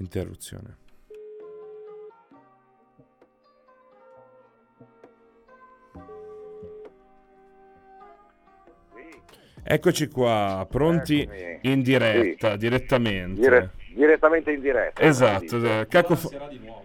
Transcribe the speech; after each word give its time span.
Interruzione. 0.00 0.76
Eccoci 9.62 10.08
qua, 10.08 10.66
pronti 10.68 11.20
Eccomi. 11.20 11.58
in 11.62 11.82
diretta, 11.82 12.56
direttamente. 12.56 13.40
Dire- 13.40 13.70
direttamente 13.94 14.52
in 14.52 14.60
diretta. 14.60 15.02
Esatto, 15.02 15.58
Dice. 15.58 15.80
eh, 15.80 15.86
cacofo- 15.86 16.30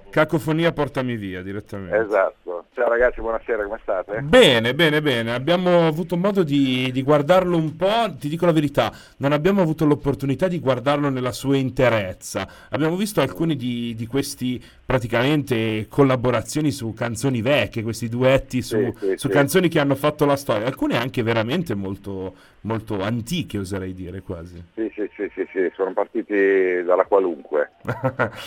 cacofonia 0.10 0.72
portami 0.72 1.16
via 1.16 1.42
direttamente. 1.42 1.96
Esatto. 1.98 2.45
Ciao 2.76 2.90
ragazzi, 2.90 3.22
buonasera, 3.22 3.64
come 3.64 3.80
state? 3.82 4.20
Bene, 4.20 4.76
bene, 4.76 5.02
bene. 5.02 5.34
Abbiamo 5.34 5.88
avuto 5.88 6.18
modo 6.18 6.44
di, 6.44 6.92
di 6.92 7.04
guardarlo 7.04 7.56
un 7.56 7.78
po'. 7.78 8.14
Ti 8.20 8.28
dico 8.28 8.46
la 8.46 8.52
verità, 8.52 8.92
non 9.20 9.32
abbiamo 9.32 9.62
avuto 9.62 9.86
l'opportunità 9.86 10.50
di 10.50 10.60
guardarlo 10.60 11.08
nella 11.08 11.32
sua 11.32 11.56
interezza. 11.56 12.46
Abbiamo 12.72 12.98
visto 12.98 13.22
alcuni 13.22 13.56
di, 13.56 13.96
di 13.96 14.06
questi 14.08 14.62
praticamente 14.86 15.88
collaborazioni 15.88 16.70
su 16.72 16.92
canzoni 16.94 17.42
vecchie, 17.42 17.82
questi 17.82 18.10
duetti 18.10 18.62
su, 18.62 18.76
Sì, 18.78 18.94
sì, 19.00 19.12
su 19.16 19.28
sì. 19.28 19.34
canzoni 19.34 19.70
che 19.70 19.80
hanno 19.80 19.96
fatto 19.96 20.26
la 20.26 20.36
storia, 20.36 20.68
alcune 20.68 20.98
anche 20.98 21.24
veramente 21.24 21.76
molto, 21.76 22.36
molto 22.62 23.02
antiche, 23.02 23.58
oserei 23.58 23.94
dire 23.94 24.20
quasi. 24.20 24.62
Sì, 24.76 24.92
sì, 24.94 25.10
sì, 25.16 25.32
sì, 25.34 25.48
sì, 25.54 25.72
sono 25.76 25.94
partiti 25.94 26.84
dalla 26.84 27.06
qualunque. 27.06 27.72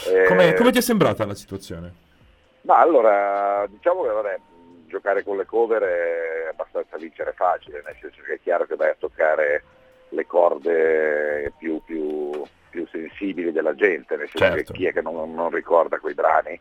Eh, 0.06 0.27
come, 0.27 0.52
come 0.52 0.70
ti 0.70 0.78
è 0.78 0.83
sembrata 0.83 1.24
la 1.24 1.34
situazione? 1.34 2.06
Ma 2.62 2.78
allora, 2.78 3.66
diciamo 3.68 4.02
che 4.02 4.08
vabbè, 4.08 4.38
giocare 4.86 5.22
con 5.22 5.36
le 5.36 5.44
cover 5.44 5.82
è 5.82 6.48
abbastanza 6.50 6.96
vincere 6.96 7.32
facile, 7.32 7.82
nel 7.84 7.96
senso 8.00 8.20
che 8.22 8.34
è 8.34 8.40
chiaro 8.40 8.66
che 8.66 8.76
vai 8.76 8.90
a 8.90 8.96
toccare 8.98 9.62
le 10.10 10.26
corde 10.26 11.52
più, 11.58 11.82
più- 11.84 12.42
più 12.70 12.86
sensibili 12.88 13.52
della 13.52 13.74
gente, 13.74 14.16
nel 14.16 14.28
senso 14.28 14.55
Certo. 14.56 14.72
che 14.72 14.78
chi 14.78 14.86
è 14.86 14.92
che 14.92 15.00
non, 15.02 15.34
non 15.34 15.50
ricorda 15.50 15.98
quei 15.98 16.14
brani, 16.14 16.58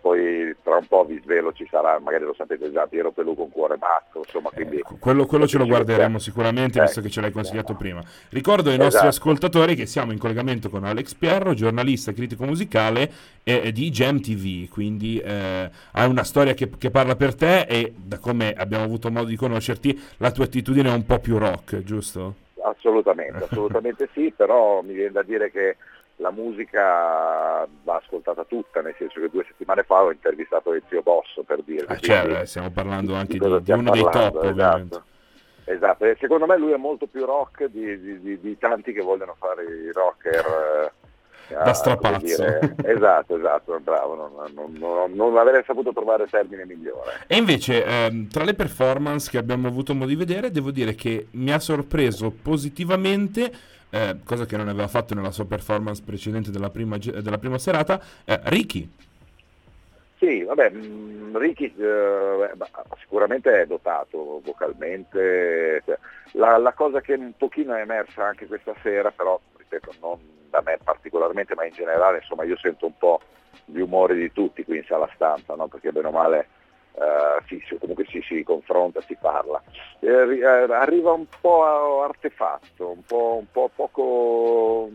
poi 0.00 0.54
tra 0.62 0.76
un 0.76 0.86
po' 0.86 1.04
vi 1.04 1.20
svelo 1.22 1.52
ci 1.52 1.66
sarà, 1.70 1.98
magari 1.98 2.24
lo 2.24 2.34
sapete 2.34 2.70
già, 2.72 2.86
Piero 2.86 3.12
Pelù 3.12 3.34
con 3.34 3.50
cuore 3.50 3.76
matto, 3.78 4.18
insomma, 4.18 4.50
quindi... 4.50 4.78
Ecco, 4.78 4.96
quello, 4.98 5.26
quello 5.26 5.46
ce 5.46 5.58
lo 5.58 5.66
guarderemo 5.66 6.18
sicuramente, 6.18 6.78
Eh, 6.78 6.82
visto 6.82 7.00
che 7.00 7.10
ce 7.10 7.20
l'hai 7.20 7.30
consigliato 7.30 7.74
prima. 7.74 8.00
Ricordo 8.30 8.70
ai 8.70 8.76
nostri 8.78 9.06
Esatto. 9.06 9.08
ascoltatori 9.08 9.74
che 9.74 9.86
siamo 9.86 10.12
in 10.12 10.18
collegamento 10.18 10.70
con 10.70 10.84
Alex 10.84 11.14
Pierro, 11.14 11.54
giornalista 11.54 12.10
e 12.10 12.14
critico 12.14 12.44
musicale 12.44 13.10
eh, 13.42 13.60
eh, 13.64 13.72
di 13.72 13.90
Gem 13.90 14.20
TV, 14.20 14.68
quindi 14.68 15.18
eh, 15.18 15.70
hai 15.92 16.08
una 16.08 16.24
storia 16.24 16.54
che, 16.54 16.70
che 16.78 16.90
parla 16.90 17.16
per 17.16 17.34
te 17.34 17.62
e 17.62 17.92
da 17.96 18.18
come 18.18 18.52
abbiamo 18.52 18.84
avuto 18.84 19.10
modo 19.10 19.26
di 19.26 19.36
conoscerti, 19.36 19.98
la 20.18 20.30
tua 20.30 20.44
attitudine 20.44 20.88
è 20.88 20.94
un 20.94 21.04
po' 21.04 21.18
più 21.18 21.38
rock, 21.38 21.82
giusto? 21.82 22.34
Assolutamente, 22.62 23.44
assolutamente 23.44 24.08
sì, 24.12 24.32
però 24.36 24.82
mi 24.82 24.94
viene 24.94 25.12
da 25.12 25.22
dire 25.22 25.50
che 25.50 25.76
la 26.20 26.30
musica 26.30 27.66
va 27.82 27.96
ascoltata 27.96 28.44
tutta, 28.44 28.80
nel 28.82 28.94
senso 28.98 29.20
che 29.20 29.30
due 29.30 29.44
settimane 29.48 29.82
fa 29.82 30.02
ho 30.02 30.12
intervistato 30.12 30.72
Ezio 30.74 31.02
Bosso 31.02 31.42
per 31.42 31.62
dirvi. 31.62 31.92
Ah, 31.92 31.98
cioè, 31.98 32.40
eh, 32.40 32.46
stiamo 32.46 32.70
parlando 32.70 33.14
anche 33.14 33.38
di 33.38 33.38
di, 33.38 33.72
uno 33.72 33.90
dei 33.90 34.02
parlando, 34.02 34.38
top, 34.40 34.44
ovviamente. 34.50 34.94
Esatto. 34.94 35.08
Esatto, 35.64 36.04
secondo 36.18 36.46
me 36.46 36.56
lui 36.58 36.72
è 36.72 36.76
molto 36.76 37.06
più 37.06 37.24
rock 37.24 37.66
di, 37.66 38.00
di- 38.00 38.20
di- 38.20 38.40
di 38.40 38.58
tanti 38.58 38.92
che 38.92 39.02
vogliono 39.02 39.36
fare 39.38 39.62
i 39.64 39.92
rocker. 39.92 40.92
Da 41.50 41.62
a- 41.62 41.72
strapazzo. 41.74 42.18
dire- 42.24 42.74
esatto, 42.84 43.36
esatto, 43.36 43.78
bravo, 43.82 44.14
non, 44.14 44.52
non- 44.54 44.72
non- 44.78 45.12
non 45.12 45.36
avrei 45.36 45.62
saputo 45.64 45.92
trovare 45.92 46.26
termine 46.28 46.64
migliore. 46.64 47.24
E 47.26 47.36
invece, 47.36 47.84
ehm, 47.84 48.28
tra 48.28 48.44
le 48.44 48.54
performance 48.54 49.28
che 49.30 49.38
abbiamo 49.38 49.66
avuto 49.68 49.92
modo 49.94 50.06
di 50.06 50.16
vedere, 50.16 50.50
devo 50.50 50.70
dire 50.70 50.94
che 50.94 51.26
mi 51.32 51.50
ha 51.52 51.58
sorpreso 51.58 52.30
positivamente, 52.30 53.52
eh, 53.90 54.16
cosa 54.24 54.46
che 54.46 54.56
non 54.56 54.68
aveva 54.68 54.86
fatto 54.88 55.14
nella 55.14 55.32
sua 55.32 55.44
performance 55.46 56.02
precedente 56.04 56.50
della 56.52 56.70
prima, 56.70 56.96
della 56.98 57.38
prima 57.38 57.58
serata, 57.58 58.00
eh, 58.24 58.38
Ricky. 58.44 58.88
Sì, 60.18 60.42
vabbè, 60.44 60.70
mh, 60.70 61.38
Ricky 61.38 61.74
eh, 61.78 62.50
sicuramente 63.00 63.62
è 63.62 63.66
dotato 63.66 64.40
vocalmente. 64.44 65.82
cioè, 65.86 65.98
la, 66.32 66.58
la 66.58 66.72
cosa 66.74 67.00
che 67.00 67.14
un 67.14 67.32
pochino 67.36 67.74
è 67.74 67.80
emersa 67.80 68.24
anche 68.26 68.46
questa 68.46 68.74
sera, 68.82 69.10
però 69.10 69.40
ripeto, 69.70 69.94
non 70.00 70.18
da 70.50 70.60
me 70.64 70.78
particolarmente, 70.82 71.54
ma 71.54 71.64
in 71.64 71.72
generale, 71.72 72.18
insomma, 72.18 72.42
io 72.44 72.56
sento 72.58 72.86
un 72.86 72.96
po' 72.98 73.20
gli 73.66 73.78
umori 73.78 74.16
di 74.16 74.32
tutti 74.32 74.64
qui 74.64 74.78
in 74.78 74.84
sala 74.84 75.08
stampa, 75.14 75.54
no? 75.54 75.68
perché 75.68 75.92
bene 75.92 76.08
o 76.08 76.10
male 76.10 76.48
eh, 76.94 77.42
sì, 77.46 77.62
comunque 77.78 78.04
si, 78.08 78.20
si 78.22 78.42
confronta, 78.42 79.00
si 79.02 79.16
parla. 79.20 79.62
Eh, 80.00 80.08
eh, 80.08 80.44
arriva 80.44 81.12
un 81.12 81.26
po' 81.40 82.02
artefatto, 82.02 82.90
un 82.90 83.02
po', 83.04 83.36
un 83.38 83.46
po' 83.52 83.70
poco 83.74 84.88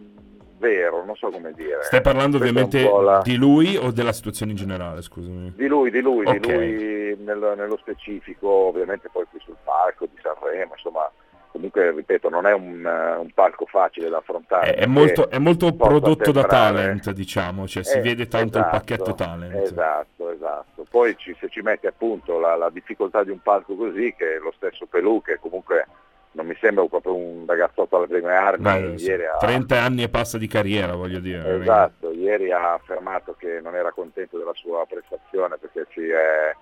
vero, 0.57 1.05
non 1.05 1.15
so 1.15 1.29
come 1.29 1.53
dire. 1.53 1.83
Stai 1.83 2.01
parlando 2.01 2.37
Questa 2.37 2.59
ovviamente 2.59 3.01
la- 3.01 3.21
di 3.21 3.35
lui 3.37 3.77
o 3.77 3.91
della 3.91 4.11
situazione 4.13 4.51
in 4.51 4.57
generale, 4.57 5.01
scusami. 5.01 5.53
di 5.55 5.67
lui, 5.67 5.89
di 5.89 6.01
lui, 6.01 6.25
Ok. 6.25 6.37
di 6.37 6.51
lui 6.51 7.17
nel- 7.23 7.53
nello 7.55 7.77
specifico, 7.77 8.49
ovviamente 8.49 9.07
poi 9.09 9.23
qui 9.29 9.39
sul 9.39 9.55
palco 9.63 10.05
di 10.05 10.17
Sanremo, 10.21 10.73
insomma, 10.73 11.09
comunque 11.55 11.91
ripeto, 11.91 12.27
non 12.27 12.45
è 12.45 12.51
un, 12.53 12.85
eh, 12.85 13.15
un 13.15 13.31
palco 13.33 13.65
facile 13.65 14.09
da 14.09 14.17
affrontare. 14.17 14.73
È, 14.73 14.85
molto, 14.85 15.29
è 15.29 15.37
molto 15.39 15.73
prodotto 15.73 16.33
da 16.33 16.43
talent, 16.43 17.11
diciamo, 17.11 17.65
cioè 17.65 17.81
si 17.83 17.97
Eh, 17.97 18.01
vede 18.01 18.27
tanto 18.27 18.57
esatto, 18.57 18.75
il 18.75 18.79
pacchetto 18.81 19.13
talent. 19.13 19.55
Esatto, 19.55 20.29
esatto. 20.31 20.85
Poi 20.89 21.15
ci- 21.17 21.35
se 21.39 21.47
ci 21.47 21.61
metti 21.61 21.87
appunto 21.87 22.39
la, 22.39 22.55
la 22.57 22.69
difficoltà 22.69 23.23
di 23.23 23.31
un 23.31 23.41
palco 23.41 23.75
così, 23.75 24.13
che 24.17 24.37
lo 24.41 24.51
stesso 24.57 24.85
Pelù, 24.85 25.21
che 25.21 25.39
comunque 25.39 25.87
non 26.31 26.45
mi 26.45 26.57
sembra 26.59 26.85
proprio 26.87 27.15
un 27.15 27.45
ragazzotto 27.47 27.95
alle 27.95 28.07
prime 28.07 28.35
armi, 28.35 28.63
Beh, 28.63 28.97
sì, 28.97 29.05
ieri 29.05 29.25
ha, 29.25 29.37
30 29.37 29.79
anni 29.81 30.03
e 30.03 30.09
passa 30.09 30.37
di 30.37 30.47
carriera, 30.47 30.93
voglio 30.93 31.19
dire. 31.19 31.61
Esatto, 31.61 32.11
ieri 32.11 32.51
ha 32.51 32.73
affermato 32.73 33.33
che 33.37 33.61
non 33.61 33.75
era 33.75 33.93
contento 33.93 34.37
della 34.37 34.53
sua 34.53 34.85
prestazione 34.85 35.55
perché 35.57 35.87
è- 36.11 36.55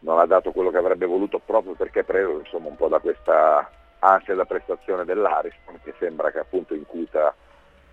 non 0.00 0.18
ha 0.18 0.26
dato 0.26 0.52
quello 0.52 0.70
che 0.70 0.76
avrebbe 0.76 1.06
voluto 1.06 1.40
proprio 1.42 1.72
perché 1.72 2.00
è 2.00 2.04
preso 2.04 2.38
insomma, 2.40 2.68
un 2.68 2.76
po' 2.76 2.88
da 2.88 2.98
questa 2.98 3.70
ansia 4.04 4.34
da 4.34 4.44
prestazione 4.44 5.04
dell'Ariston 5.04 5.80
che 5.82 5.94
sembra 5.98 6.30
che 6.30 6.38
appunto 6.38 6.74
incuta 6.74 7.34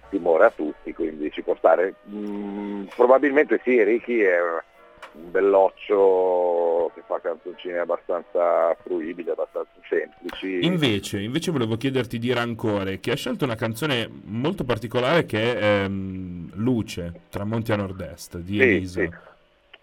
timore 0.10 0.46
a 0.46 0.52
tutti, 0.52 0.94
quindi 0.94 1.32
ci 1.32 1.42
può 1.42 1.56
stare. 1.56 1.96
Mm, 2.10 2.84
probabilmente 2.96 3.62
sì, 3.64 3.82
Ricky 3.82 4.20
è 4.20 4.38
un 5.14 5.32
belloccio 5.32 6.92
che 6.94 7.02
fa 7.06 7.20
canzoncine 7.22 7.80
abbastanza 7.80 8.76
fruibili, 8.84 9.30
abbastanza 9.30 9.72
semplici. 9.88 10.66
Invece, 10.66 11.20
invece 11.20 11.52
volevo 11.52 11.78
chiederti 11.78 12.20
di 12.20 12.34
Rancore, 12.34 13.00
che 13.00 13.12
ha 13.12 13.16
scelto 13.16 13.46
una 13.46 13.56
canzone 13.56 14.10
molto 14.26 14.66
particolare 14.66 15.26
che 15.26 15.58
è 15.58 15.84
ehm, 15.84 16.52
Luce, 16.56 17.22
Tramonti 17.30 17.72
a 17.72 17.78
Nord-Est, 17.78 18.38
di 18.38 18.58
Sì, 18.58 18.62
Elisa. 18.62 19.02
sì. 19.02 19.10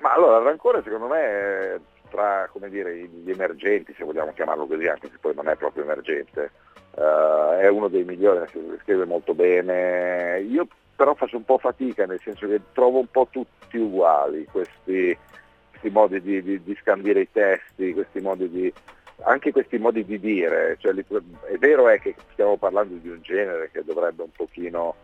Ma 0.01 0.13
allora, 0.13 0.39
Rancore 0.41 0.83
secondo 0.85 1.07
me 1.09 1.81
tra 2.09 2.51
dire, 2.69 2.97
gli 2.97 3.31
emergenti, 3.31 3.95
se 3.97 4.05
vogliamo 4.05 4.33
chiamarlo 4.33 4.67
così, 4.67 4.87
anche 4.87 5.09
se 5.11 5.19
poi 5.21 5.35
non 5.35 5.49
è 5.49 5.57
proprio 5.57 5.85
emergente, 5.85 6.51
eh, 6.97 7.59
è 7.61 7.69
uno 7.69 7.89
dei 7.89 8.05
migliori, 8.05 8.47
scrive 8.83 9.05
molto 9.05 9.35
bene. 9.35 10.41
Io 10.41 10.67
però 10.97 11.15
faccio 11.15 11.37
un 11.37 11.45
po' 11.45 11.59
fatica, 11.59 12.07
nel 12.07 12.21
senso 12.21 12.47
che 12.47 12.61
trovo 12.73 12.99
un 12.99 13.07
po' 13.09 13.29
tutti 13.31 13.77
uguali 13.77 14.47
questi, 14.51 15.17
questi 15.71 15.91
modi 15.91 16.21
di, 16.21 16.43
di- 16.43 16.63
di 16.63 16.77
scandire 16.81 17.21
i 17.21 17.29
testi, 17.31 17.93
questi 17.93 18.21
modi 18.21 18.49
di 18.49 18.73
anche 19.25 19.51
questi 19.51 19.79
modi 19.79 20.05
di 20.05 20.21
dire, 20.21 20.77
cioè, 20.79 20.95
è 20.95 21.57
vero 21.59 21.89
è 21.89 21.99
che 21.99 22.15
stiamo 22.33 22.57
parlando 22.57 22.95
di 22.95 23.09
un 23.09 23.21
genere 23.21 23.69
che 23.73 23.83
dovrebbe 23.85 24.23
un 24.23 24.31
pochino 24.31 24.95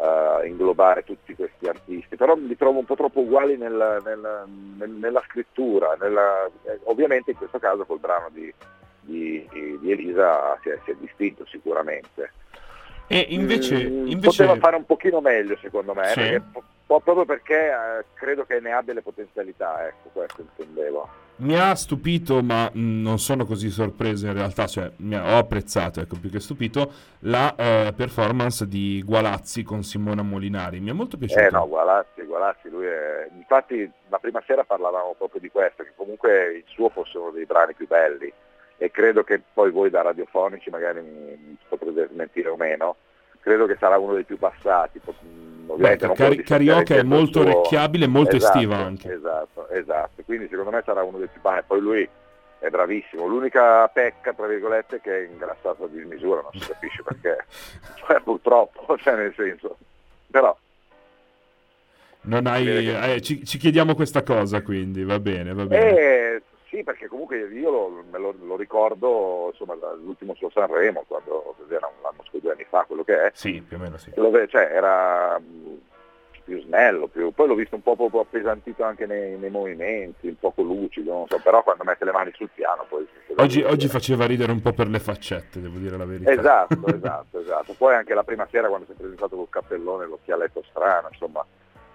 eh, 0.00 0.46
inglobare 0.48 1.04
tutti 1.04 1.34
questi 1.34 1.68
artisti, 1.68 2.16
però 2.16 2.34
li 2.34 2.56
trovo 2.56 2.78
un 2.78 2.84
po' 2.84 2.94
troppo 2.96 3.20
uguali 3.20 3.56
nel- 3.56 4.00
nel- 4.04 4.44
nel- 4.78 4.90
nella 4.90 5.22
scrittura, 5.28 5.96
nella- 6.00 6.46
eh, 6.64 6.78
ovviamente 6.84 7.32
in 7.32 7.36
questo 7.36 7.58
caso 7.58 7.84
col 7.84 7.98
brano 7.98 8.28
di, 8.30 8.52
di- 9.00 9.46
di 9.80 9.90
Elisa 9.92 10.58
si 10.62 10.70
è, 10.70 10.78
si 10.84 10.90
è 10.92 10.94
distinto 10.98 11.44
sicuramente. 11.46 12.32
E 13.06 13.26
invece, 13.30 13.74
Mm, 13.88 14.06
invece 14.06 14.44
Poteva 14.44 14.56
fare 14.60 14.76
un 14.76 14.86
pochino 14.86 15.20
meglio 15.20 15.56
secondo 15.60 15.94
me, 15.94 16.06
Sì. 16.08 16.14
perché- 16.20 16.42
po- 16.86 17.00
proprio 17.00 17.24
perché 17.24 17.68
eh, 17.70 18.04
credo 18.14 18.44
che 18.44 18.60
ne 18.60 18.72
abbia 18.72 18.94
le 18.94 19.02
potenzialità, 19.02 19.86
ecco 19.86 20.10
questo 20.12 20.40
intendevo. 20.42 21.08
Mi 21.40 21.58
ha 21.58 21.74
stupito, 21.74 22.42
ma 22.42 22.70
non 22.74 23.18
sono 23.18 23.44
così 23.44 23.68
sorpreso 23.70 24.26
in 24.26 24.34
realtà, 24.34 24.66
cioè 24.66 24.90
ha- 25.12 25.34
ho 25.34 25.38
apprezzato, 25.38 26.00
ecco, 26.00 26.16
più 26.20 26.30
che 26.30 26.40
stupito, 26.40 26.92
la 27.20 27.54
eh, 27.56 27.92
performance 27.96 28.66
di 28.66 29.02
Gualazzi 29.04 29.62
con 29.62 29.82
Simona 29.82 30.22
Molinari. 30.22 30.80
Mi 30.80 30.90
è 30.90 30.92
molto 30.92 31.16
piaciuto. 31.16 31.40
Eh 31.40 31.50
no, 31.50 31.68
Gualazzi, 31.68 32.22
Gualazzi, 32.22 32.68
lui 32.68 32.86
è... 32.86 33.28
Infatti 33.36 33.90
la 34.08 34.18
prima 34.18 34.42
sera 34.46 34.64
parlavamo 34.64 35.14
proprio 35.16 35.40
di 35.40 35.50
questo, 35.50 35.82
che 35.82 35.92
comunque 35.96 36.56
il 36.56 36.64
suo 36.66 36.88
fosse 36.88 37.18
uno 37.18 37.30
dei 37.30 37.46
brani 37.46 37.74
più 37.74 37.86
belli 37.86 38.32
e 38.82 38.90
credo 38.90 39.24
che 39.24 39.42
poi 39.52 39.70
voi 39.70 39.90
da 39.90 40.00
radiofonici 40.00 40.70
magari 40.70 41.02
mi, 41.02 41.36
mi 41.36 41.56
potrete 41.68 42.08
smentire 42.10 42.48
o 42.48 42.56
meno, 42.56 42.96
credo 43.40 43.66
che 43.66 43.76
sarà 43.78 43.98
uno 43.98 44.14
dei 44.14 44.24
più 44.24 44.38
passati. 44.38 45.00
mh, 45.04 45.74
Beh, 45.74 45.96
Cari- 46.12 46.36
di 46.36 46.42
Carioca 46.42 46.96
è 46.96 47.02
molto 47.02 47.40
suo- 47.40 47.42
orecchiabile 47.42 48.04
e 48.04 48.08
molto 48.08 48.36
Esatto, 48.36 48.36
estiva 48.36 48.76
anche. 48.76 49.12
Esatto, 49.12 49.68
esatto, 49.70 50.22
quindi 50.24 50.48
secondo 50.48 50.70
me 50.70 50.82
sarà 50.84 51.02
uno 51.02 51.18
dei 51.18 51.28
più 51.28 51.40
passati, 51.40 51.64
poi 51.66 51.80
lui 51.80 52.08
è 52.58 52.68
bravissimo, 52.68 53.26
l'unica 53.26 53.88
pecca 53.88 54.32
tra 54.34 54.46
virgolette 54.46 54.96
è 54.96 55.00
che 55.00 55.18
è 55.18 55.28
ingrassato 55.28 55.84
a 55.84 55.88
dismisura, 55.88 56.42
non 56.42 56.52
si 56.54 56.64
capisce 56.66 57.02
perché, 57.02 57.46
cioè, 58.06 58.20
purtroppo, 58.20 58.96
cioè 59.00 59.16
nel 59.16 59.34
senso, 59.34 59.78
però 60.30 60.56
Non 62.22 62.46
hai, 62.46 62.86
eh, 62.86 63.20
ci, 63.22 63.44
ci, 63.46 63.56
chiediamo 63.58 63.94
questa 63.94 64.22
cosa 64.22 64.60
quindi, 64.62 65.04
va 65.04 65.18
bene, 65.18 65.54
va 65.54 65.64
bene. 65.66 65.98
Eh, 65.98 66.42
sì, 66.70 66.84
perché 66.84 67.08
comunque 67.08 67.48
io 67.48 67.70
lo, 67.70 68.04
me 68.08 68.18
lo, 68.18 68.32
lo 68.42 68.56
ricordo 68.56 69.48
insomma, 69.50 69.74
dall'ultimo 69.74 70.34
suo 70.34 70.50
Sanremo, 70.50 71.04
quando 71.08 71.56
era 71.68 71.88
un 71.88 72.06
anno 72.06 72.22
scorso, 72.22 72.38
due 72.38 72.52
anni 72.52 72.64
fa, 72.68 72.84
quello 72.84 73.02
che 73.02 73.24
è. 73.24 73.30
Sì, 73.34 73.60
più 73.60 73.76
o 73.76 73.80
meno 73.80 73.98
sì. 73.98 74.12
Dove, 74.14 74.46
cioè, 74.46 74.68
era 74.70 75.40
più 76.44 76.62
snello, 76.62 77.08
più... 77.08 77.32
poi 77.32 77.48
l'ho 77.48 77.54
visto 77.56 77.74
un 77.74 77.82
po' 77.82 77.96
proprio 77.96 78.20
appesantito 78.20 78.84
anche 78.84 79.04
nei, 79.06 79.36
nei, 79.36 79.50
movimenti, 79.50 80.28
un 80.28 80.38
poco 80.38 80.62
lucido, 80.62 81.12
non 81.12 81.26
so, 81.28 81.40
però 81.42 81.62
quando 81.64 81.82
mette 81.82 82.04
le 82.04 82.12
mani 82.12 82.30
sul 82.34 82.50
piano 82.54 82.86
poi... 82.88 83.06
Oggi, 83.36 83.62
oggi, 83.62 83.88
faceva 83.88 84.26
ridere 84.26 84.52
un 84.52 84.60
po' 84.60 84.72
per 84.72 84.86
le 84.86 85.00
faccette, 85.00 85.60
devo 85.60 85.78
dire 85.78 85.96
la 85.96 86.04
verità. 86.04 86.30
Esatto, 86.30 86.86
esatto, 86.86 87.40
esatto. 87.40 87.74
Poi 87.76 87.94
anche 87.94 88.14
la 88.14 88.22
prima 88.24 88.46
sera 88.48 88.68
quando 88.68 88.86
si 88.86 88.92
è 88.92 88.94
presentato 88.94 89.34
col 89.34 89.48
cappellone, 89.48 90.06
l'occhialetto 90.06 90.62
strano, 90.68 91.08
insomma, 91.10 91.44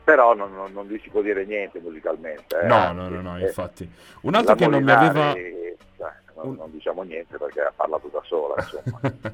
però 0.06 0.36
non, 0.36 0.54
non, 0.54 0.72
non, 0.72 0.86
gli 0.88 1.00
si 1.02 1.10
può 1.10 1.22
dire 1.22 1.46
niente 1.46 1.80
musicalmente. 1.80 2.62
Eh. 2.62 2.68
No, 2.68 2.94
no, 2.94 3.10
no, 3.10 3.22
no, 3.22 3.40
infatti. 3.40 3.90
Un 4.22 4.36
altro 4.36 4.54
che 4.54 4.68
non 4.68 4.84
mi 4.84 4.92
aveva... 4.92 5.34
Cioè, 5.34 6.14
non, 6.36 6.54
non, 6.56 6.72
diciamo 6.72 7.02
niente 7.02 7.38
perché 7.38 7.62
ha 7.62 7.74
parlato 7.76 8.08
da 8.10 8.22
sola. 8.24 8.56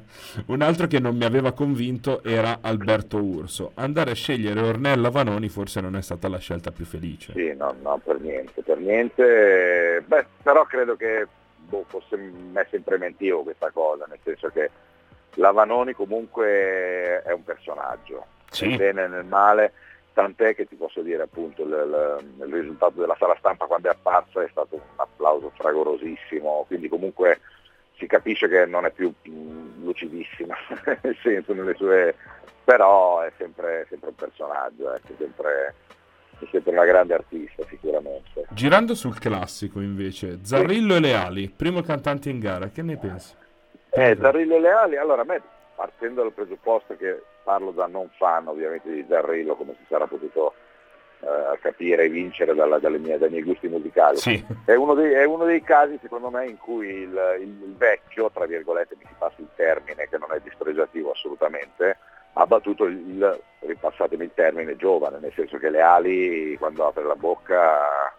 un 0.46 0.62
altro 0.62 0.86
che 0.86 0.98
non 0.98 1.14
mi 1.14 1.24
aveva 1.24 1.52
convinto 1.52 2.22
era 2.24 2.58
Alberto 2.62 3.18
Urso. 3.18 3.72
Andare 3.74 4.12
a 4.12 4.14
scegliere 4.14 4.60
Ornella 4.60 5.10
Vanoni 5.10 5.50
forse 5.50 5.82
non 5.82 5.94
è 5.94 6.00
stata 6.00 6.26
la 6.28 6.38
scelta 6.38 6.70
più 6.70 6.86
felice. 6.86 7.32
Sì, 7.34 7.52
no, 7.54 7.74
no 7.82 8.00
per 8.02 8.18
niente, 8.18 8.62
per 8.62 8.78
niente. 8.78 10.02
Beh, 10.06 10.26
però 10.42 10.64
credo 10.64 10.96
che 10.96 11.26
boh, 11.56 11.84
fosse 11.86 12.16
messa 12.16 12.76
in 12.76 12.82
preventivo 12.82 13.42
questa 13.42 13.70
cosa, 13.70 14.06
nel 14.08 14.20
senso 14.22 14.48
che 14.48 14.70
la 15.34 15.50
Vanoni 15.50 15.92
comunque 15.92 17.22
è 17.22 17.32
un 17.32 17.44
personaggio, 17.44 18.24
sì. 18.48 18.68
nel 18.68 18.76
bene 18.78 19.04
e 19.04 19.08
nel 19.08 19.24
male 19.24 19.72
tant'è 20.12 20.54
che 20.54 20.66
ti 20.66 20.76
posso 20.76 21.00
dire 21.00 21.22
appunto 21.22 21.62
il, 21.62 22.24
il, 22.38 22.52
risultato 22.52 23.00
della 23.00 23.16
sala 23.18 23.36
stampa 23.38 23.66
quando 23.66 23.88
è 23.88 23.92
apparsa 23.92 24.42
è 24.42 24.48
stato 24.50 24.76
un 24.76 24.80
applauso 24.96 25.50
fragorosissimo, 25.54 26.64
quindi 26.66 26.88
comunque 26.88 27.40
si 27.96 28.06
capisce 28.06 28.48
che 28.48 28.66
non 28.66 28.84
è 28.84 28.90
più 28.90 29.12
mh, 29.22 29.84
lucidissima, 29.84 30.56
nel 31.02 31.16
senso 31.22 31.54
nelle 31.54 31.74
sue... 31.74 32.14
però 32.64 33.20
è 33.20 33.32
sempre, 33.38 33.86
sempre 33.88 34.10
un 34.10 34.14
personaggio, 34.16 34.92
ecco, 34.92 35.14
sempre, 35.18 35.74
è 36.38 36.46
sempre 36.50 36.72
una 36.72 36.84
grande 36.84 37.14
artista 37.14 37.64
sicuramente. 37.68 38.46
Girando 38.50 38.94
sul 38.94 39.18
classico 39.18 39.80
invece, 39.80 40.40
Zarrillo 40.42 40.94
sì. 40.94 40.98
e 40.98 41.00
Leali, 41.00 41.48
primo 41.48 41.82
cantante 41.82 42.28
in 42.28 42.38
gara, 42.38 42.68
che 42.68 42.82
ne 42.82 42.96
pensi? 42.96 43.34
Eh, 43.90 44.16
Zarrillo 44.20 44.56
e 44.56 44.60
Leali, 44.60 44.96
allora 44.96 45.22
a 45.22 45.26
me 45.26 45.40
partendo 45.74 46.22
dal 46.22 46.32
presupposto 46.32 46.96
che 46.96 47.22
parlo 47.42 47.70
da 47.70 47.86
non 47.86 48.08
fan 48.16 48.46
ovviamente 48.48 48.90
di 48.90 49.04
Zarrillo 49.08 49.54
come 49.54 49.74
si 49.78 49.84
sarà 49.88 50.06
potuto 50.06 50.54
eh, 51.20 51.58
capire 51.60 52.04
e 52.04 52.08
vincere 52.08 52.54
dalla, 52.54 52.80
mie, 52.98 53.16
dai 53.16 53.30
miei 53.30 53.44
gusti 53.44 53.68
musicali. 53.68 54.16
Sì. 54.16 54.44
È, 54.64 54.74
uno 54.74 54.94
dei, 54.94 55.12
è, 55.12 55.24
uno 55.24 55.44
dei, 55.44 55.62
casi 55.62 55.98
secondo 56.02 56.30
me 56.30 56.46
in 56.48 56.58
cui 56.58 56.88
il, 56.88 57.36
il, 57.40 57.62
il, 57.62 57.76
vecchio, 57.76 58.30
tra 58.30 58.44
virgolette 58.44 58.96
mi 58.98 59.04
si 59.06 59.14
passa 59.16 59.36
il 59.38 59.48
termine 59.54 60.08
che 60.08 60.18
non 60.18 60.32
è 60.32 60.40
dispregiativo 60.40 61.12
assolutamente, 61.12 61.96
ha 62.32 62.46
battuto 62.46 62.86
il, 62.86 63.40
ripassatemi 63.60 64.24
il 64.24 64.32
termine, 64.34 64.74
giovane, 64.74 65.18
nel 65.20 65.32
senso 65.34 65.58
che 65.58 65.70
le 65.70 65.80
ali 65.80 66.56
quando 66.58 66.88
apre 66.88 67.04
la 67.04 67.14
bocca 67.14 68.12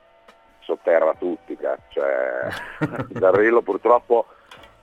sotterra 0.59 1.13
tutti, 1.15 1.57
cioè, 1.89 2.47
Zarrillo 3.19 3.61
purtroppo 3.61 4.27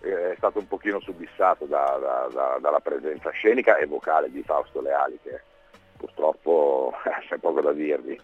è 0.00 0.34
stato 0.36 0.58
un 0.58 0.66
pochino 0.66 1.00
subissato 1.00 1.66
da, 1.66 1.98
da, 2.00 2.28
da, 2.32 2.58
dalla 2.60 2.80
presenza 2.80 3.30
scenica 3.30 3.76
e 3.76 3.86
vocale 3.86 4.30
di 4.30 4.42
Fausto 4.42 4.80
Leali 4.80 5.18
che 5.22 5.40
purtroppo 5.96 6.92
c'è 7.28 7.38
poco 7.38 7.60
da 7.60 7.72
dirvi. 7.72 8.18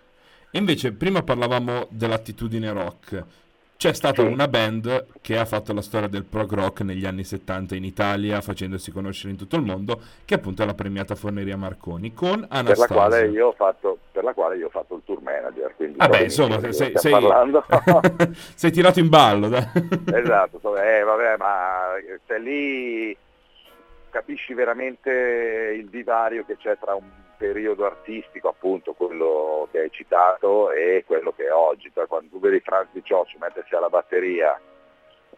Invece 0.53 0.93
prima 0.93 1.23
parlavamo 1.23 1.87
dell'attitudine 1.91 2.73
rock. 2.73 3.25
C'è 3.77 3.93
stata 3.93 4.23
sì. 4.23 4.29
una 4.29 4.49
band 4.49 5.07
che 5.21 5.37
ha 5.37 5.45
fatto 5.45 5.75
la 5.75 5.83
storia 5.83 6.09
del 6.09 6.25
prog 6.25 6.51
rock 6.55 6.81
negli 6.81 7.05
anni 7.05 7.25
70 7.25 7.75
in 7.75 7.85
Italia, 7.85 8.41
facendosi 8.41 8.91
conoscere 8.91 9.33
in 9.33 9.37
tutto 9.37 9.57
il 9.57 9.63
mondo, 9.63 10.01
che 10.25 10.35
appunto 10.35 10.63
è 10.63 10.67
la 10.67 10.75
premiata 10.75 11.15
Forneria 11.15 11.59
Marconi, 11.59 12.15
con 12.15 12.47
Anastasia. 12.49 12.87
Per 12.87 12.97
la 12.97 13.03
quale 13.03 13.29
io 13.29 13.49
ho 13.49 13.53
fatto, 13.53 13.99
quale 14.35 14.57
io 14.57 14.67
ho 14.67 14.71
fatto 14.71 14.95
il 14.95 15.03
tour 15.05 15.21
manager. 15.21 15.75
Quindi 15.77 15.99
Vabbè, 15.99 16.21
insomma, 16.21 16.59
sei, 16.73 16.93
sei, 16.95 16.95
sei, 18.55 18.71
tirato 18.71 18.99
in 18.99 19.09
ballo. 19.09 19.49
Dai. 19.49 19.67
esatto, 20.13 20.77
eh, 20.77 21.03
vabbè, 21.03 21.37
ma 21.37 21.91
se 22.27 22.39
lì 22.39 23.17
capisci 24.11 24.55
veramente 24.55 25.75
il 25.77 25.89
divario 25.89 26.45
che 26.47 26.57
c'è 26.57 26.79
tra 26.79 26.95
un 26.95 27.05
periodo 27.37 27.85
artistico, 27.85 28.49
appunto 28.49 28.93
quello 28.93 29.69
che 29.71 29.81
hai 29.81 29.91
citato, 29.91 30.71
e 30.71 31.05
quello 31.07 31.33
che 31.33 31.47
è 31.47 31.53
oggi. 31.53 31.91
Cioè, 31.93 32.07
quando 32.07 32.31
tu 32.31 32.41
vedi 32.41 32.61
Franz 32.61 32.89
di 32.93 33.03
Cioccio 33.05 33.37
mettersi 33.39 33.75
alla 33.75 33.89
batteria 33.89 34.59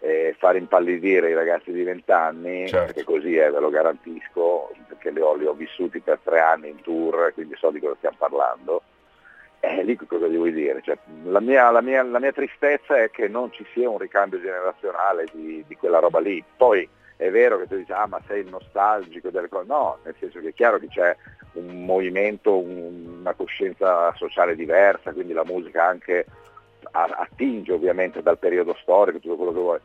e 0.00 0.34
far 0.38 0.56
impallidire 0.56 1.30
i 1.30 1.34
ragazzi 1.34 1.72
di 1.72 1.82
20 1.82 2.10
anni, 2.12 2.68
certo. 2.68 2.86
perché 2.86 3.04
così 3.04 3.36
è, 3.36 3.50
ve 3.50 3.58
lo 3.58 3.70
garantisco, 3.70 4.70
perché 4.86 5.10
li 5.10 5.20
ho, 5.20 5.34
li 5.34 5.46
ho 5.46 5.54
vissuti 5.54 6.00
per 6.00 6.20
tre 6.22 6.40
anni 6.40 6.68
in 6.68 6.80
tour, 6.82 7.32
quindi 7.34 7.56
so 7.56 7.70
di 7.70 7.80
cosa 7.80 7.96
stiamo 7.96 8.16
parlando. 8.18 8.82
E 9.60 9.82
lì 9.82 9.96
cosa 9.96 10.28
gli 10.28 10.36
vuoi 10.36 10.52
dire? 10.52 10.80
Cioè, 10.82 10.96
la, 11.24 11.40
mia, 11.40 11.68
la, 11.70 11.80
mia, 11.80 12.02
la, 12.04 12.20
mia, 12.20 12.30
tristezza 12.32 12.96
è 12.96 13.10
che 13.10 13.26
non 13.26 13.50
ci 13.50 13.66
sia 13.72 13.90
un 13.90 13.98
ricambio 13.98 14.40
generazionale 14.40 15.26
di, 15.32 15.64
di 15.66 15.76
quella 15.76 15.98
roba 15.98 16.20
lì. 16.20 16.42
Poi 16.56 16.88
è 17.18 17.30
vero 17.32 17.58
che 17.58 17.66
tu 17.66 17.76
dici, 17.76 17.90
ah 17.90 18.06
ma 18.06 18.20
sei 18.28 18.48
nostalgico 18.48 19.30
delle 19.30 19.48
cose, 19.48 19.66
no, 19.66 19.98
nel 20.04 20.14
senso 20.20 20.38
che 20.38 20.50
è 20.50 20.54
chiaro 20.54 20.78
che 20.78 20.86
c'è 20.86 21.16
un 21.54 21.84
movimento, 21.84 22.56
un, 22.56 23.16
una 23.18 23.34
coscienza 23.34 24.14
sociale 24.14 24.54
diversa, 24.54 25.12
quindi 25.12 25.32
la 25.32 25.44
musica 25.44 25.84
anche 25.84 26.26
attinge 26.92 27.72
ovviamente 27.72 28.22
dal 28.22 28.38
periodo 28.38 28.76
storico, 28.80 29.18
tutto 29.18 29.34
quello 29.34 29.52
che 29.52 29.58
vuoi, 29.58 29.80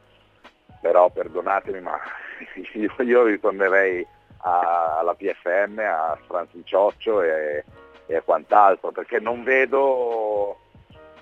però 0.80 1.10
perdonatemi 1.10 1.82
ma 1.82 1.98
io, 2.74 2.94
io 3.00 3.24
ritornerei 3.24 4.06
a, 4.44 5.00
alla 5.00 5.16
PFM, 5.16 5.80
a 5.80 6.16
Franz 6.28 6.50
di 6.52 6.64
Cioccio 6.64 7.24
e, 7.24 7.64
e 8.06 8.16
a 8.16 8.22
quant'altro, 8.22 8.92
perché 8.92 9.20
non 9.20 9.44
vedo 9.44 10.60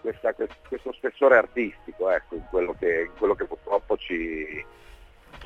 questa, 0.02 0.36
questo 0.68 0.92
spessore 0.92 1.38
artistico 1.38 2.10
ecco, 2.10 2.36
in, 2.36 2.44
quello 2.50 2.76
che, 2.78 3.04
in 3.04 3.18
quello 3.18 3.34
che 3.34 3.46
purtroppo 3.46 3.96
ci, 3.96 4.66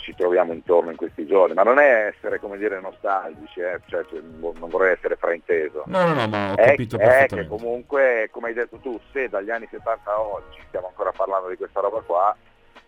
ci 0.05 0.13
troviamo 0.13 0.53
intorno 0.53 0.91
in 0.91 0.97
questi 0.97 1.25
giorni, 1.25 1.55
ma 1.55 1.63
non 1.63 1.79
è 1.79 2.13
essere 2.13 2.39
come 2.39 2.57
dire 2.57 2.79
nostalgici, 2.79 3.59
eh? 3.59 3.81
cioè, 3.87 4.05
cioè, 4.07 4.21
non 4.21 4.69
vorrei 4.69 4.93
essere 4.93 5.15
frainteso. 5.15 5.81
No, 5.87 6.05
no, 6.05 6.13
no, 6.13 6.27
ma 6.27 6.51
ho 6.51 6.55
capito 6.55 6.99
è, 6.99 7.23
è 7.23 7.25
che 7.25 7.47
comunque, 7.47 8.29
come 8.31 8.49
hai 8.49 8.53
detto 8.53 8.77
tu, 8.77 8.99
se 9.11 9.27
dagli 9.29 9.49
anni 9.49 9.67
70 9.69 10.11
a 10.11 10.21
oggi 10.21 10.59
stiamo 10.67 10.87
ancora 10.87 11.11
parlando 11.11 11.49
di 11.49 11.57
questa 11.57 11.79
roba 11.79 12.01
qua, 12.01 12.37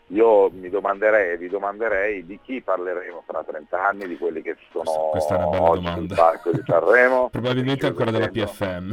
io 0.07 0.49
mi 0.51 0.69
domanderei, 0.69 1.37
vi 1.37 1.49
domanderei 1.49 2.25
di 2.25 2.39
chi 2.41 2.61
parleremo 2.61 3.23
fra 3.25 3.43
30 3.43 3.87
anni, 3.87 4.07
di 4.07 4.17
quelli 4.17 4.41
che 4.41 4.55
sono 4.71 5.09
Questa 5.11 5.35
è 5.35 5.37
una 5.37 5.47
bella 5.49 5.69
oggi 5.69 5.83
domanda. 5.83 6.15
palco 6.15 6.51
di 6.51 6.61
Sanremo. 6.65 7.29
Probabilmente 7.31 7.87
ancora 7.87 8.11
della 8.11 8.29
PFM. 8.29 8.91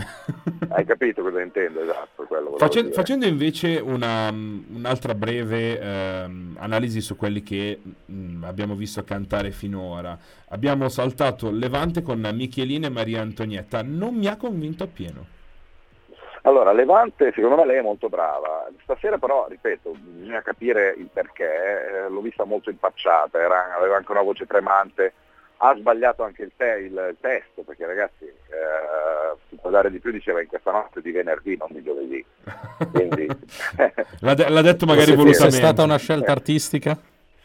Hai 0.70 0.84
capito 0.84 1.22
cosa 1.22 1.40
intendo, 1.40 1.82
esatto. 1.82 2.26
Facendo, 2.56 2.92
facendo 2.92 3.26
invece 3.26 3.76
una, 3.76 4.28
un'altra 4.30 5.14
breve 5.14 5.78
ehm, 5.78 6.56
analisi 6.58 7.00
su 7.00 7.16
quelli 7.16 7.42
che 7.42 7.80
mh, 7.82 8.12
mm, 8.12 8.44
abbiamo 8.44 8.74
visto 8.74 9.04
cantare 9.04 9.50
finora, 9.52 10.18
abbiamo 10.48 10.88
saltato 10.88 11.50
Levante 11.50 12.02
con 12.02 12.28
Michelina 12.32 12.88
e 12.88 12.90
Maria 12.90 13.20
Antonietta, 13.20 13.82
non 13.82 14.14
mi 14.14 14.26
ha 14.26 14.36
convinto 14.36 14.82
appieno. 14.82 15.26
Allora, 16.46 16.72
Levante 16.72 17.32
secondo 17.34 17.56
me 17.56 17.64
lei 17.64 17.78
è 17.78 17.82
molto 17.82 18.10
brava, 18.10 18.68
stasera 18.82 19.16
però, 19.16 19.46
ripeto, 19.48 19.94
bisogna 19.98 20.42
capire 20.42 20.94
il 20.98 21.08
perché, 21.10 21.44
eh, 21.44 22.08
l'ho 22.10 22.20
vista 22.20 22.44
molto 22.44 22.68
impacciata, 22.68 23.40
era, 23.40 23.74
aveva 23.74 23.96
anche 23.96 24.10
una 24.10 24.20
voce 24.20 24.44
tremante, 24.46 25.14
ha 25.56 25.74
sbagliato 25.74 26.22
anche 26.22 26.42
il, 26.42 26.52
te, 26.54 26.80
il 26.84 27.16
testo, 27.18 27.62
perché 27.62 27.86
ragazzi, 27.86 28.24
eh, 28.24 29.36
si 29.48 29.56
può 29.56 29.70
dare 29.70 29.90
di 29.90 30.00
più, 30.00 30.10
diceva 30.10 30.42
in 30.42 30.46
questa 30.46 30.70
notte 30.70 31.00
di 31.00 31.12
venerdì, 31.12 31.56
non 31.56 31.68
di 31.70 31.82
giovedì. 31.82 32.22
Quindi, 32.92 33.26
l'ha, 34.20 34.34
de- 34.34 34.48
l'ha, 34.50 34.62
detto 34.62 34.84
magari 34.84 35.14
volutamente. 35.14 35.56
È 35.56 35.60
stata 35.60 35.82
una 35.82 35.96
scelta 35.96 36.32
artistica? 36.32 36.94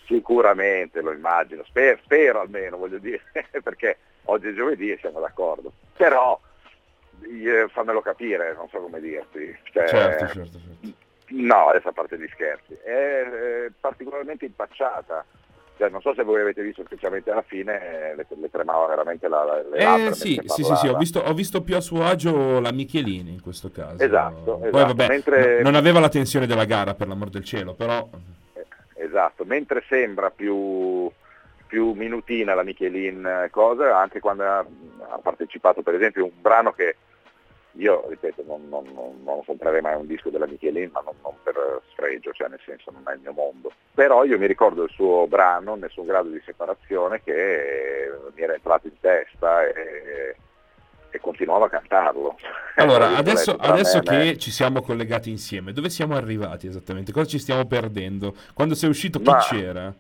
Sicuramente, 0.08 1.00
lo 1.00 1.14
immagino, 1.14 1.64
spero, 1.64 2.00
spero 2.04 2.42
almeno, 2.42 2.76
voglio 2.76 2.98
dire, 2.98 3.22
perché 3.64 3.98
oggi 4.26 4.50
è 4.50 4.54
giovedì 4.54 4.92
e 4.92 4.98
siamo 5.00 5.22
d'accordo. 5.22 5.72
Però 5.96 6.38
fammelo 7.70 8.02
capire, 8.02 8.54
non 8.56 8.68
so 8.70 8.80
come 8.80 9.00
dirti. 9.00 9.58
Cioè, 9.72 9.88
certo, 9.88 10.28
certo, 10.28 10.60
certo. 10.60 10.98
No, 11.30 11.68
adesso 11.70 11.90
a 11.90 11.92
parte 11.92 12.18
gli 12.18 12.28
scherzi, 12.34 12.74
è, 12.84 13.22
è 13.22 13.72
particolarmente 13.80 14.46
impacciata. 14.46 15.26
Cioè, 15.78 15.90
non 15.90 16.02
so 16.02 16.14
se 16.14 16.24
voi 16.24 16.42
avete 16.42 16.62
visto 16.62 16.84
specialmente 16.84 17.32
alla 17.32 17.44
fine, 17.44 18.14
le, 18.16 18.26
le 18.28 18.50
tremava 18.50 18.86
veramente 18.88 19.30
la, 19.30 19.64
le 19.72 20.08
eh, 20.08 20.14
sì, 20.14 20.38
sì, 20.46 20.64
sì, 20.64 20.76
sì, 20.76 20.88
ho 20.88 20.98
visto, 20.98 21.20
ho 21.20 21.34
visto, 21.34 21.62
più 21.62 21.78
a 21.78 21.80
suo 21.80 22.04
agio 22.04 22.60
la 22.60 22.74
Michelini 22.74 23.32
in 23.32 23.42
questo 23.42 23.72
caso. 23.72 24.04
Esatto. 24.04 24.58
Poi 24.58 24.68
esatto. 24.68 24.86
vabbè, 24.88 25.08
Mentre... 25.08 25.62
non 25.62 25.76
aveva 25.76 26.02
la 26.02 26.10
tensione 26.10 26.48
della 26.48 26.66
gara, 26.66 26.96
per 26.96 27.08
l'amor 27.08 27.30
del 27.30 27.46
cielo, 27.46 27.76
però... 27.76 28.10
Eh, 28.54 28.66
esatto, 28.96 29.46
mentre 29.46 29.84
sembra 29.88 30.32
più 30.32 31.10
più 31.70 31.92
minutina 31.92 32.56
la 32.56 32.64
Michelin 32.64 33.48
cosa, 33.52 33.96
anche 34.00 34.20
quando 34.20 34.44
ha, 34.44 34.58
ha 34.58 35.20
partecipato 35.22 35.84
per 35.84 35.94
esempio 35.94 36.24
a 36.24 36.26
un 36.26 36.42
brano 36.42 36.72
che 36.72 36.96
io 37.74 38.06
ripeto 38.10 38.44
non, 38.46 38.68
non, 38.68 38.84
non, 38.94 39.22
non, 39.24 39.44
comprerei 39.46 39.82
mai 39.82 39.96
un 39.96 40.08
disco 40.08 40.30
della 40.30 40.48
Michelin 40.48 40.90
ma 40.92 41.04
non, 41.04 41.34
per 41.44 41.82
sfregio, 41.92 42.32
cioè 42.32 42.50
nel 42.50 42.60
senso 42.66 42.92
non 42.92 43.04
è 43.06 43.14
il 43.14 43.20
mio 43.22 43.34
mondo. 43.34 43.72
Però 43.94 44.24
io 44.24 44.38
mi 44.38 44.48
ricordo 44.48 44.84
il 44.84 44.90
suo 44.90 45.28
brano, 45.28 45.76
Nessun 45.76 46.06
grado 46.06 46.30
di 46.30 46.42
separazione, 46.44 47.22
che 47.22 48.12
mi 48.34 48.42
era 48.42 48.54
entrato 48.54 48.88
in 48.88 49.00
testa 49.00 49.68
e, 49.68 50.36
e 51.10 51.20
continuavo 51.20 51.66
a 51.66 51.70
cantarlo. 51.70 52.36
Allora, 52.80 53.18
adesso, 53.18 53.58
adesso 53.60 54.00
che 54.00 54.38
ci 54.38 54.52
siamo 54.52 54.82
collegati 54.82 55.30
insieme, 55.30 55.74
dove 55.74 55.90
siamo 55.90 56.16
arrivati 56.16 56.66
esattamente? 56.66 57.12
Cosa 57.12 57.28
ci 57.28 57.38
stiamo 57.38 57.66
perdendo? 57.66 58.34
Quando 58.54 58.74
sei 58.74 58.88
uscito 58.88 59.20
chi 59.20 59.30
ma... 59.30 59.38
c'era? 59.40 59.94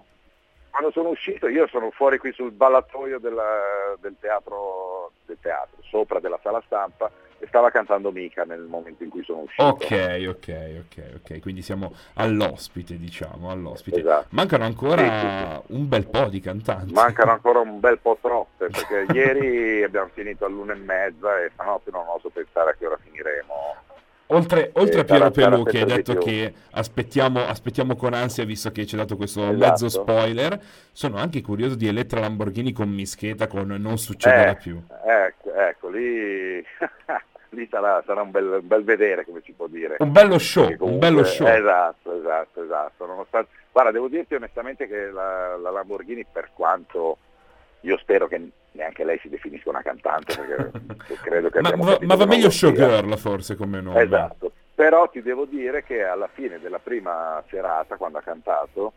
quando 0.70 0.92
sono 0.92 1.10
uscito 1.10 1.50
io 1.50 1.68
sono 1.68 1.92
fuori 1.92 2.18
qui 2.20 2.32
sul 2.32 2.52
ballatoio 2.52 3.20
della, 3.20 3.98
del, 4.00 4.16
teatro, 4.18 5.12
del 5.26 5.38
teatro, 5.42 5.76
sopra 5.82 6.22
della 6.22 6.40
sala 6.42 6.62
stampa 6.66 7.12
stava 7.48 7.70
cantando 7.72 8.12
Mica 8.12 8.44
nel 8.44 8.62
momento 8.62 9.04
in 9.04 9.10
cui 9.10 9.24
sono 9.24 9.42
uscito. 9.42 9.64
Ok, 9.64 10.26
ok, 10.28 10.84
ok, 10.86 11.04
ok, 11.16 11.40
quindi 11.40 11.62
siamo 11.62 11.94
all'ospite, 12.16 12.98
diciamo, 12.98 13.50
all'ospite. 13.50 14.00
Esatto. 14.00 14.28
Mancano 14.32 14.64
ancora 14.66 15.62
un 15.68 15.88
bel 15.88 16.08
po' 16.08 16.26
di 16.26 16.40
cantanti. 16.40 16.94
Mancano 16.94 17.32
ancora 17.32 17.60
un 17.60 17.80
bel 17.80 18.00
po' 18.00 18.18
troppe, 18.22 18.68
perché 18.72 19.06
ieri 19.14 19.84
abbiamo 19.84 20.10
finito 20.14 20.46
all'una 20.46 20.74
e 20.74 20.78
mezza 20.78 21.40
e 21.40 21.50
stanotte 21.54 21.92
non 21.92 22.08
oso 22.08 22.30
pensare 22.30 22.72
a 22.72 22.76
che 22.78 22.86
ora 22.86 22.98
finiremo. 23.04 23.88
Oltre, 24.32 24.70
oltre 24.74 25.02
a 25.02 25.04
Piero 25.06 25.32
Pelù 25.32 25.64
che 25.64 25.82
ha 25.82 25.86
detto 25.86 26.14
che 26.16 26.54
aspettiamo, 26.72 27.48
aspettiamo, 27.48 27.96
con 27.96 28.14
ansia 28.14 28.46
visto 28.46 28.72
che 28.72 28.86
ci 28.86 28.94
ha 28.94 29.00
dato 29.00 29.16
questo 29.16 29.42
esatto. 29.42 29.58
mezzo 29.58 29.90
spoiler, 29.90 30.62
sono 30.92 31.18
anche 31.18 31.42
curioso 31.42 31.74
di 31.74 31.88
Elettra 31.88 32.20
Lamborghini 32.20 32.72
con 32.72 32.90
Mischeta 32.90 33.48
con 33.48 33.68
Non 33.68 33.98
succederà 33.98 34.52
eh, 34.52 34.56
più. 34.56 34.80
Ecco, 35.04 35.49
ecco 35.68 35.90
lì, 35.90 36.64
lì 37.50 37.68
sarà, 37.70 38.02
sarà 38.06 38.22
un, 38.22 38.32
bel, 38.32 38.62
bel, 38.62 38.84
vedere 38.84 39.26
come 39.26 39.42
si 39.44 39.52
può 39.52 39.68
dire. 39.68 39.98
Un 40.00 40.12
bello 40.12 40.38
show, 40.38 40.64
comunque, 40.64 40.86
un 40.86 41.00
bello 41.00 41.24
show. 41.24 41.48
Esatto, 41.48 42.18
esatto, 42.18 42.64
esatto. 42.64 43.06
Nonostante, 43.06 43.52
guarda, 43.72 43.92
devo 43.92 44.08
dirti 44.08 44.36
onestamente 44.36 44.88
che 44.88 45.12
la, 45.12 45.58
la 45.58 45.70
Lamborghini 45.72 46.26
per 46.32 46.50
quanto 46.54 47.18
io 47.82 47.98
spero 47.98 48.28
che 48.28 48.50
neanche 48.72 49.04
lei 49.04 49.18
si 49.20 49.30
definisca 49.30 49.70
una 49.70 49.82
cantante 49.82 50.36
perché 50.38 51.16
credo 51.24 51.50
che 51.50 51.62
ma, 51.62 51.72
va, 51.76 51.98
ma 52.02 52.16
va 52.16 52.26
meglio 52.26 52.50
showgirl 52.50 53.18
forse 53.18 53.56
come 53.56 53.82
nome 53.82 54.02
esatto 54.02 54.52
però 54.76 55.10
ti 55.10 55.22
devo 55.22 55.46
dire 55.46 55.84
che 55.84 56.04
alla 56.04 56.30
fine 56.32 56.60
della 56.60 56.80
prima 56.80 57.44
serata 57.50 57.98
quando 57.98 58.20
ha 58.20 58.22
cantato 58.22 58.94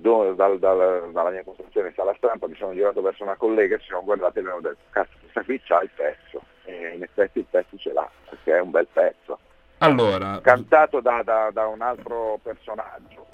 do, 0.00 0.32
dal, 0.34 0.58
dal, 0.58 1.10
dalla 1.12 1.30
mia 1.30 1.44
costruzione 1.44 1.88
in 1.88 1.94
sala 1.94 2.14
stampa 2.16 2.46
mi 2.46 2.56
sono 2.56 2.72
girato 2.72 3.00
verso 3.00 3.22
una 3.22 3.36
collega 3.36 3.76
e 3.76 3.78
ci 3.80 3.86
siamo 3.86 4.04
guardati 4.04 4.38
e 4.38 4.42
mi 4.42 4.48
hanno 4.50 4.60
detto 4.60 4.78
cazzo 4.90 5.16
questa 5.20 5.42
qui 5.42 5.60
c'ha 5.62 5.82
il 5.82 5.90
pezzo 5.94 6.42
e 6.64 6.94
in 6.94 7.02
effetti 7.02 7.38
il 7.38 7.46
pezzo 7.48 7.76
ce 7.76 7.92
l'ha 7.92 8.08
perché 8.28 8.56
è 8.56 8.60
un 8.60 8.70
bel 8.70 8.88
pezzo 8.92 9.38
allora 9.78 10.40
cantato 10.42 11.00
da, 11.00 11.22
da, 11.22 11.50
da 11.52 11.66
un 11.66 11.82
altro 11.82 12.38
personaggio 12.42 13.26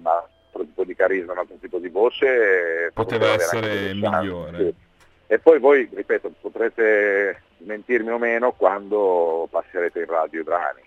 ma 0.00 0.26
altro 0.56 0.64
tipo 0.64 0.84
di 0.84 0.94
carisma, 0.94 1.32
un 1.32 1.38
altro 1.38 1.56
tipo 1.60 1.78
di 1.78 1.88
voce. 1.88 2.90
Poteva 2.94 3.26
essere 3.26 3.92
migliore. 3.94 4.58
Sì. 4.58 4.74
E 5.28 5.38
poi 5.38 5.58
voi, 5.58 5.88
ripeto, 5.92 6.32
potrete 6.40 7.42
mentirmi 7.58 8.10
o 8.10 8.18
meno 8.18 8.52
quando 8.52 9.48
passerete 9.50 10.00
in 10.00 10.06
radio 10.06 10.40
i 10.40 10.44
brani. 10.44 10.82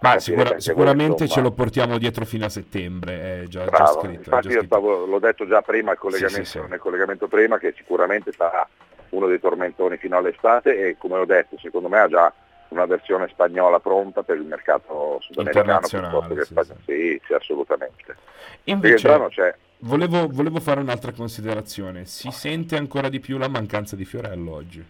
Ma 0.00 0.18
sicura, 0.18 0.58
sicuramente 0.58 1.28
ce 1.28 1.40
lo 1.40 1.52
portiamo 1.52 1.98
dietro 1.98 2.24
fino 2.24 2.44
a 2.44 2.48
settembre, 2.48 3.42
è 3.42 3.44
già, 3.46 3.64
già 3.66 3.86
scritto. 3.86 4.30
Infatti 4.30 4.48
già 4.48 4.54
io 4.54 4.64
stavo, 4.64 5.06
l'ho 5.06 5.18
detto 5.18 5.46
già 5.46 5.62
prima 5.62 5.94
collegamento, 5.96 6.44
sì, 6.44 6.58
sì, 6.58 6.60
nel 6.68 6.78
collegamento 6.78 7.28
prima 7.28 7.58
che 7.58 7.72
sicuramente 7.76 8.32
sarà 8.32 8.66
uno 9.10 9.26
dei 9.26 9.40
tormentoni 9.40 9.96
fino 9.98 10.16
all'estate 10.16 10.88
e 10.88 10.96
come 10.98 11.18
ho 11.18 11.24
detto 11.24 11.58
secondo 11.58 11.88
me 11.88 12.00
ha 12.00 12.08
già 12.08 12.32
una 12.68 12.86
versione 12.86 13.28
spagnola 13.28 13.80
pronta 13.80 14.22
per 14.22 14.36
il 14.36 14.44
mercato 14.44 15.18
sudamericano 15.20 15.80
piuttosto 15.80 16.34
che 16.34 16.44
sì, 16.44 16.46
spagnola. 16.46 16.80
Sì. 16.84 17.20
sì, 17.24 17.32
assolutamente. 17.34 18.16
Invece, 18.64 19.56
volevo, 19.78 20.26
volevo, 20.28 20.60
fare 20.60 20.80
un'altra 20.80 21.12
considerazione. 21.12 22.06
Si 22.06 22.30
sente 22.30 22.76
ancora 22.76 23.08
di 23.08 23.20
più 23.20 23.38
la 23.38 23.48
mancanza 23.48 23.94
di 23.94 24.04
Fiorello 24.04 24.54
oggi? 24.54 24.84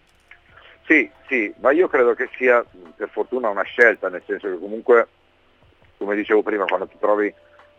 Sì, 0.84 1.10
sì, 1.28 1.52
ma 1.60 1.70
io 1.70 1.88
credo 1.88 2.14
che 2.14 2.28
sia 2.36 2.64
per 2.96 3.08
fortuna 3.08 3.48
una 3.48 3.62
scelta, 3.62 4.08
nel 4.08 4.22
senso 4.26 4.48
che 4.48 4.58
comunque, 4.58 5.08
come 5.96 6.16
dicevo 6.16 6.42
prima, 6.42 6.64
quando 6.64 6.86
ti 6.86 6.96
trovi 6.98 7.32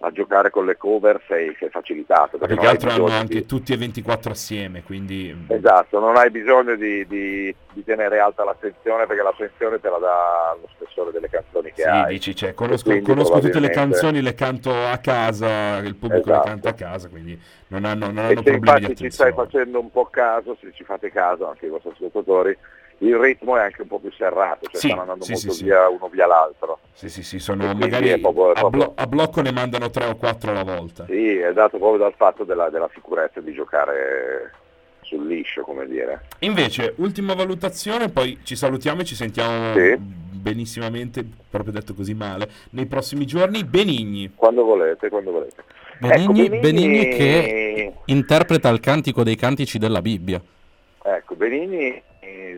a 0.05 0.11
giocare 0.11 0.49
con 0.49 0.65
le 0.65 0.75
cover 0.75 1.21
sei, 1.27 1.55
sei 1.57 1.69
facilitato. 1.69 2.37
Perché, 2.37 2.55
perché 2.55 2.69
altro 2.69 2.89
hanno 2.89 3.07
anche 3.07 3.39
di... 3.39 3.45
tutti 3.45 3.71
e 3.71 3.77
24 3.77 4.31
assieme, 4.31 4.83
quindi... 4.83 5.45
Esatto, 5.47 5.99
non 5.99 6.17
hai 6.17 6.29
bisogno 6.29 6.75
di, 6.75 7.07
di, 7.07 7.55
di, 7.71 7.83
tenere 7.85 8.19
alta 8.19 8.43
l'attenzione 8.43 9.05
perché 9.05 9.23
l'attenzione 9.23 9.79
te 9.79 9.89
la 9.89 9.97
dà 9.99 10.57
lo 10.59 10.67
spessore 10.75 11.11
delle 11.11 11.29
canzoni 11.29 11.71
che 11.71 11.83
sì, 11.83 11.87
hai. 11.87 12.13
dici, 12.13 12.35
cioè, 12.35 12.53
conosco, 12.53 12.99
conosco 12.99 13.39
tutte 13.39 13.61
le 13.61 13.69
canzoni, 13.69 14.21
le 14.21 14.35
canto 14.35 14.71
a 14.71 14.97
casa, 14.97 15.77
il 15.77 15.95
pubblico 15.95 16.29
esatto. 16.29 16.43
le 16.43 16.49
canta 16.49 16.69
a 16.69 16.73
casa, 16.73 17.07
quindi 17.07 17.39
non 17.67 17.85
hanno, 17.85 18.07
non 18.07 18.17
hanno 18.17 18.41
problemi 18.41 18.57
infatti 18.57 18.95
ci 18.97 19.09
stai 19.09 19.31
facendo 19.31 19.79
un 19.79 19.89
po' 19.89 20.07
caso, 20.07 20.57
se 20.59 20.73
ci 20.73 20.83
fate 20.83 21.11
caso 21.11 21.47
anche 21.47 21.67
i 21.67 21.69
vostri 21.69 21.91
ascoltatori, 21.91 22.57
il 23.07 23.17
ritmo 23.17 23.57
è 23.57 23.61
anche 23.61 23.81
un 23.81 23.87
po' 23.87 23.99
più 23.99 24.11
serrato, 24.11 24.65
cioè 24.65 24.79
sì, 24.79 24.87
stanno 24.87 25.01
andando 25.01 25.25
sì, 25.25 25.33
molto 25.33 25.51
sì, 25.51 25.63
via 25.65 25.89
uno 25.89 26.07
via 26.07 26.25
l'altro. 26.25 26.79
Sì, 26.93 27.09
sì, 27.09 27.23
sì, 27.23 27.39
sono 27.39 27.73
magari 27.73 28.17
proprio... 28.19 28.51
A, 28.51 28.69
blo- 28.69 28.93
a, 28.95 29.07
blocco 29.07 29.41
ne 29.41 29.51
mandano 29.51 29.89
tre 29.89 30.05
o 30.05 30.15
quattro 30.15 30.51
alla 30.51 30.63
volta. 30.63 31.05
Sì, 31.05 31.37
è 31.37 31.51
dato 31.53 31.77
proprio 31.77 31.99
dal 31.99 32.13
fatto 32.15 32.43
della, 32.43 32.69
della 32.69 32.89
sicurezza 32.93 33.41
di 33.41 33.51
giocare 33.51 34.51
sul 35.01 35.27
liscio, 35.27 35.63
come 35.63 35.85
dire. 35.85 36.25
Invece, 36.39 36.93
ultima 36.97 37.33
valutazione, 37.33 38.09
poi 38.09 38.39
ci 38.43 38.55
salutiamo 38.55 39.01
e 39.01 39.05
ci 39.05 39.15
sentiamo 39.15 39.73
benissimamente, 40.31 41.25
proprio 41.49 41.73
detto 41.73 41.93
così 41.93 42.13
male, 42.13 42.49
nei 42.71 42.85
prossimi 42.85 43.25
giorni. 43.25 43.65
Benigni. 43.65 44.31
Quando 44.35 44.63
volete, 44.63 45.09
quando 45.09 45.31
volete. 45.31 45.63
Benigni, 45.99 46.45
ecco, 46.45 46.49
Benigni... 46.49 46.59
Benigni 46.59 47.07
che 47.09 47.93
interpreta 48.05 48.69
il 48.69 48.79
cantico 48.79 49.23
dei 49.23 49.35
cantici 49.35 49.77
della 49.77 50.01
Bibbia. 50.01 50.41
Ecco, 51.05 51.35
Benigni 51.35 52.01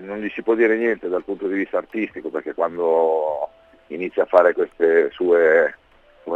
non 0.02 0.20
gli 0.20 0.30
si 0.30 0.42
può 0.42 0.56
dire 0.56 0.78
niente 0.78 1.08
dal 1.08 1.24
punto 1.24 1.48
di 1.48 1.56
vista 1.56 1.78
artistico 1.78 2.30
perché 2.30 2.54
quando 2.54 3.50
inizia 3.88 4.24
a 4.24 4.28
fare 4.28 4.54
queste 4.54 5.10
sue 5.12 5.76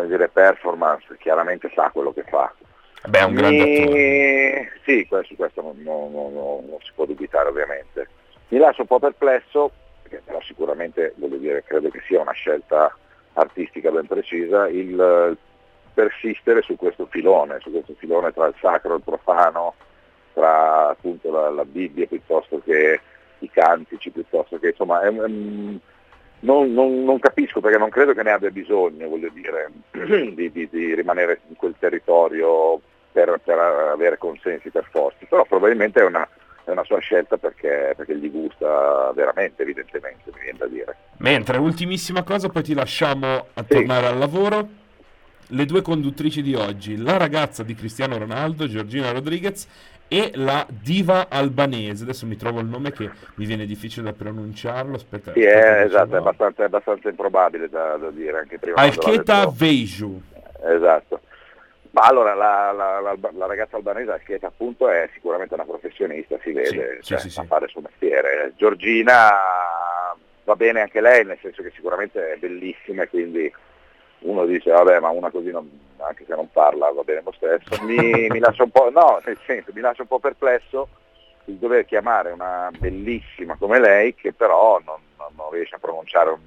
dire, 0.05 0.29
performance 0.29 1.15
chiaramente 1.17 1.72
sa 1.74 1.89
quello 1.91 2.13
che 2.13 2.24
fa. 2.24 2.53
Beh, 3.08 3.19
è 3.19 3.24
un 3.24 3.34
grande 3.34 3.81
attore. 3.81 4.72
Sì, 4.84 5.05
questo, 5.08 5.36
questo 5.36 5.62
non, 5.62 5.81
non, 5.81 6.12
non, 6.12 6.34
non, 6.34 6.77
si 6.84 6.91
può 6.93 7.05
dubitare 7.05 7.50
ovviamente. 7.50 8.08
Mi 8.50 8.58
lascia 8.58 8.81
un 8.81 8.88
po' 8.88 9.00
perplesso, 9.00 9.72
perché 10.01 10.22
però 10.25 10.41
sicuramente 10.41 11.13
voglio 11.15 11.38
dire, 11.38 11.63
credo 11.63 11.89
che 11.89 12.01
sia 12.05 12.19
una 12.19 12.34
scelta 12.34 12.96
artistica 13.34 13.91
ben 13.91 14.08
precisa, 14.08 14.67
il 14.67 15.38
persistere 15.93 16.62
su 16.62 16.75
questo 16.75 17.08
filone, 17.08 17.60
su 17.60 17.72
questo 17.72 17.93
filone 17.98 18.34
tra 18.34 18.48
il 18.48 18.55
sacro 18.60 18.93
e 18.93 18.98
il 18.98 19.03
profano, 19.03 19.75
tra 20.34 20.89
appunto 20.89 21.31
la, 21.31 21.50
la 21.50 21.65
Bibbia 21.65 22.05
piuttosto 22.05 22.62
che 22.63 23.00
i 23.39 23.50
cantici 23.50 24.10
piuttosto 24.10 24.60
che 24.60 24.69
insomma 24.69 25.01
è, 25.01 25.10
non, 25.12 26.74
non, 26.74 27.03
non, 27.03 27.19
capisco 27.19 27.60
perché 27.60 27.77
non 27.77 27.89
credo 27.89 28.13
che 28.13 28.24
ne 28.24 28.31
abbia 28.31 28.50
bisogno, 28.50 29.08
voglio 29.08 29.29
dire, 29.34 29.72
di, 30.34 30.51
di, 30.51 30.69
di 30.69 30.96
rimanere 30.96 31.41
in 31.48 31.55
quel 31.55 31.75
territorio 31.77 32.79
per, 33.12 33.39
per, 33.43 33.58
avere 33.58 34.17
consensi 34.17 34.69
per 34.69 34.88
forza, 34.89 35.25
però 35.27 35.43
probabilmente 35.46 36.00
è 36.00 36.05
una, 36.05 36.27
è 36.63 36.69
una 36.72 36.84
sua 36.84 37.00
scelta 37.00 37.38
perché, 37.38 37.93
perché, 37.96 38.15
gli 38.15 38.31
gusta 38.31 39.12
veramente, 39.13 39.63
evidentemente, 39.63 40.31
mi 40.34 40.41
viene 40.41 40.58
da 40.58 40.67
dire. 40.67 40.96
Mentre, 41.17 41.58
ultimissima 41.58 42.24
cosa, 42.24 42.50
poi 42.50 42.63
ti 42.63 42.74
lasciamo 42.74 43.48
a 43.53 43.63
sì. 43.67 43.74
tornare 43.74 44.08
al 44.08 44.17
lavoro. 44.17 44.77
Le 45.51 45.65
due 45.65 45.81
conduttrici 45.81 46.43
di 46.43 46.53
oggi, 46.53 46.96
la 46.96 47.17
ragazza 47.17 47.63
di 47.63 47.74
Cristiano 47.74 48.19
Ronaldo, 48.19 48.67
Giorgina 48.67 49.12
Rodriguez, 49.12 49.67
e 50.10 50.32
la 50.34 50.66
diva 50.68 51.28
albanese. 51.30 52.04
Adesso 52.04 52.25
mi 52.25 52.36
trovo 52.36 52.60
il 52.60 52.66
nome 52.66 52.92
che 52.92 53.10
mi 53.36 53.46
viene 53.46 53.66
difficile 53.66 54.04
da 54.04 54.13
pronunciarlo. 54.13 54.96
Aspetta, 54.96 55.32
sì, 55.34 55.44
è, 55.44 55.84
esatto, 55.84 56.16
è 56.16 56.18
abbastanza, 56.18 56.63
è 56.63 56.66
abbastanza, 56.66 57.10
improbabile 57.10 57.70
da, 57.70 57.96
da, 57.96 58.10
dire 58.10 58.39
anche 58.39 58.58
prima. 58.58 58.75
Alcheta 58.78 59.48
Veiju. 59.48 60.22
Esatto. 60.66 61.22
Ma 61.92 62.01
allora 62.01 62.34
la, 62.34 62.72
la, 62.72 63.00
la, 63.00 63.18
la, 63.32 63.46
ragazza 63.46 63.75
albanese 63.75 64.12
Alcheta 64.12 64.48
appunto 64.48 64.89
è 64.89 65.10
sicuramente 65.13 65.56
una 65.56 65.66
professionista, 65.66 66.38
si 66.42 66.51
vede, 66.51 67.00
sì, 67.01 67.08
cioè, 67.08 67.18
sì, 67.20 67.30
sì, 67.30 67.39
a 67.39 67.44
fare 67.44 67.66
il 67.66 67.72
suo 67.72 67.82
mestiere. 67.82 68.54
Giorgina 68.58 69.32
va 70.44 70.56
bene 70.56 70.82
anche 70.82 71.01
lei, 71.01 71.25
nel 71.25 71.38
senso 71.42 71.63
che 71.63 71.72
sicuramente 71.75 72.34
è 72.34 72.38
bellissima 72.38 73.04
e 73.04 73.10
quindi 73.10 73.51
uno 74.20 74.46
dice 74.46 74.72
vabbè 74.72 75.00
ma 75.00 75.10
una 75.10 75.30
così 75.30 75.52
non, 75.52 75.70
anche 75.98 76.26
se 76.28 76.36
non 76.36 76.50
parla 76.52 76.92
va 76.92 77.04
bene 77.04 77.22
lo 77.24 77.34
stesso, 77.34 77.84
mi, 77.84 78.28
mi 78.30 78.40
lascia 78.40 78.64
un 78.64 78.72
po', 78.72 78.90
no, 78.90 79.22
nel 79.26 79.38
senso, 79.46 79.72
mi 79.74 79.82
lascia 79.82 80.02
un 80.02 80.08
po' 80.08 80.20
perplesso 80.20 80.88
il 81.46 81.56
dover 81.56 81.86
chiamare 81.86 82.32
una 82.32 82.70
bellissima 82.78 83.56
come 83.58 83.80
lei 83.80 84.14
che 84.16 84.34
però 84.34 84.80
non, 84.86 85.00
non, 85.36 85.50
riesce 85.52 85.76
a 85.76 85.80
pronunciare 85.80 86.30
un, 86.30 86.40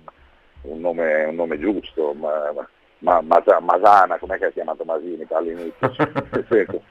un, 0.63 0.81
nome, 0.81 1.25
un 1.25 1.35
nome, 1.35 1.59
giusto, 1.59 2.15
ma, 2.15 2.53
ma, 2.99 3.21
ma, 3.21 3.61
Masana, 3.61 4.19
com'è 4.19 4.39
che 4.39 4.47
ha 4.47 4.51
chiamato 4.51 4.85
Masini 4.85 5.27
all'inizio? 5.31 5.93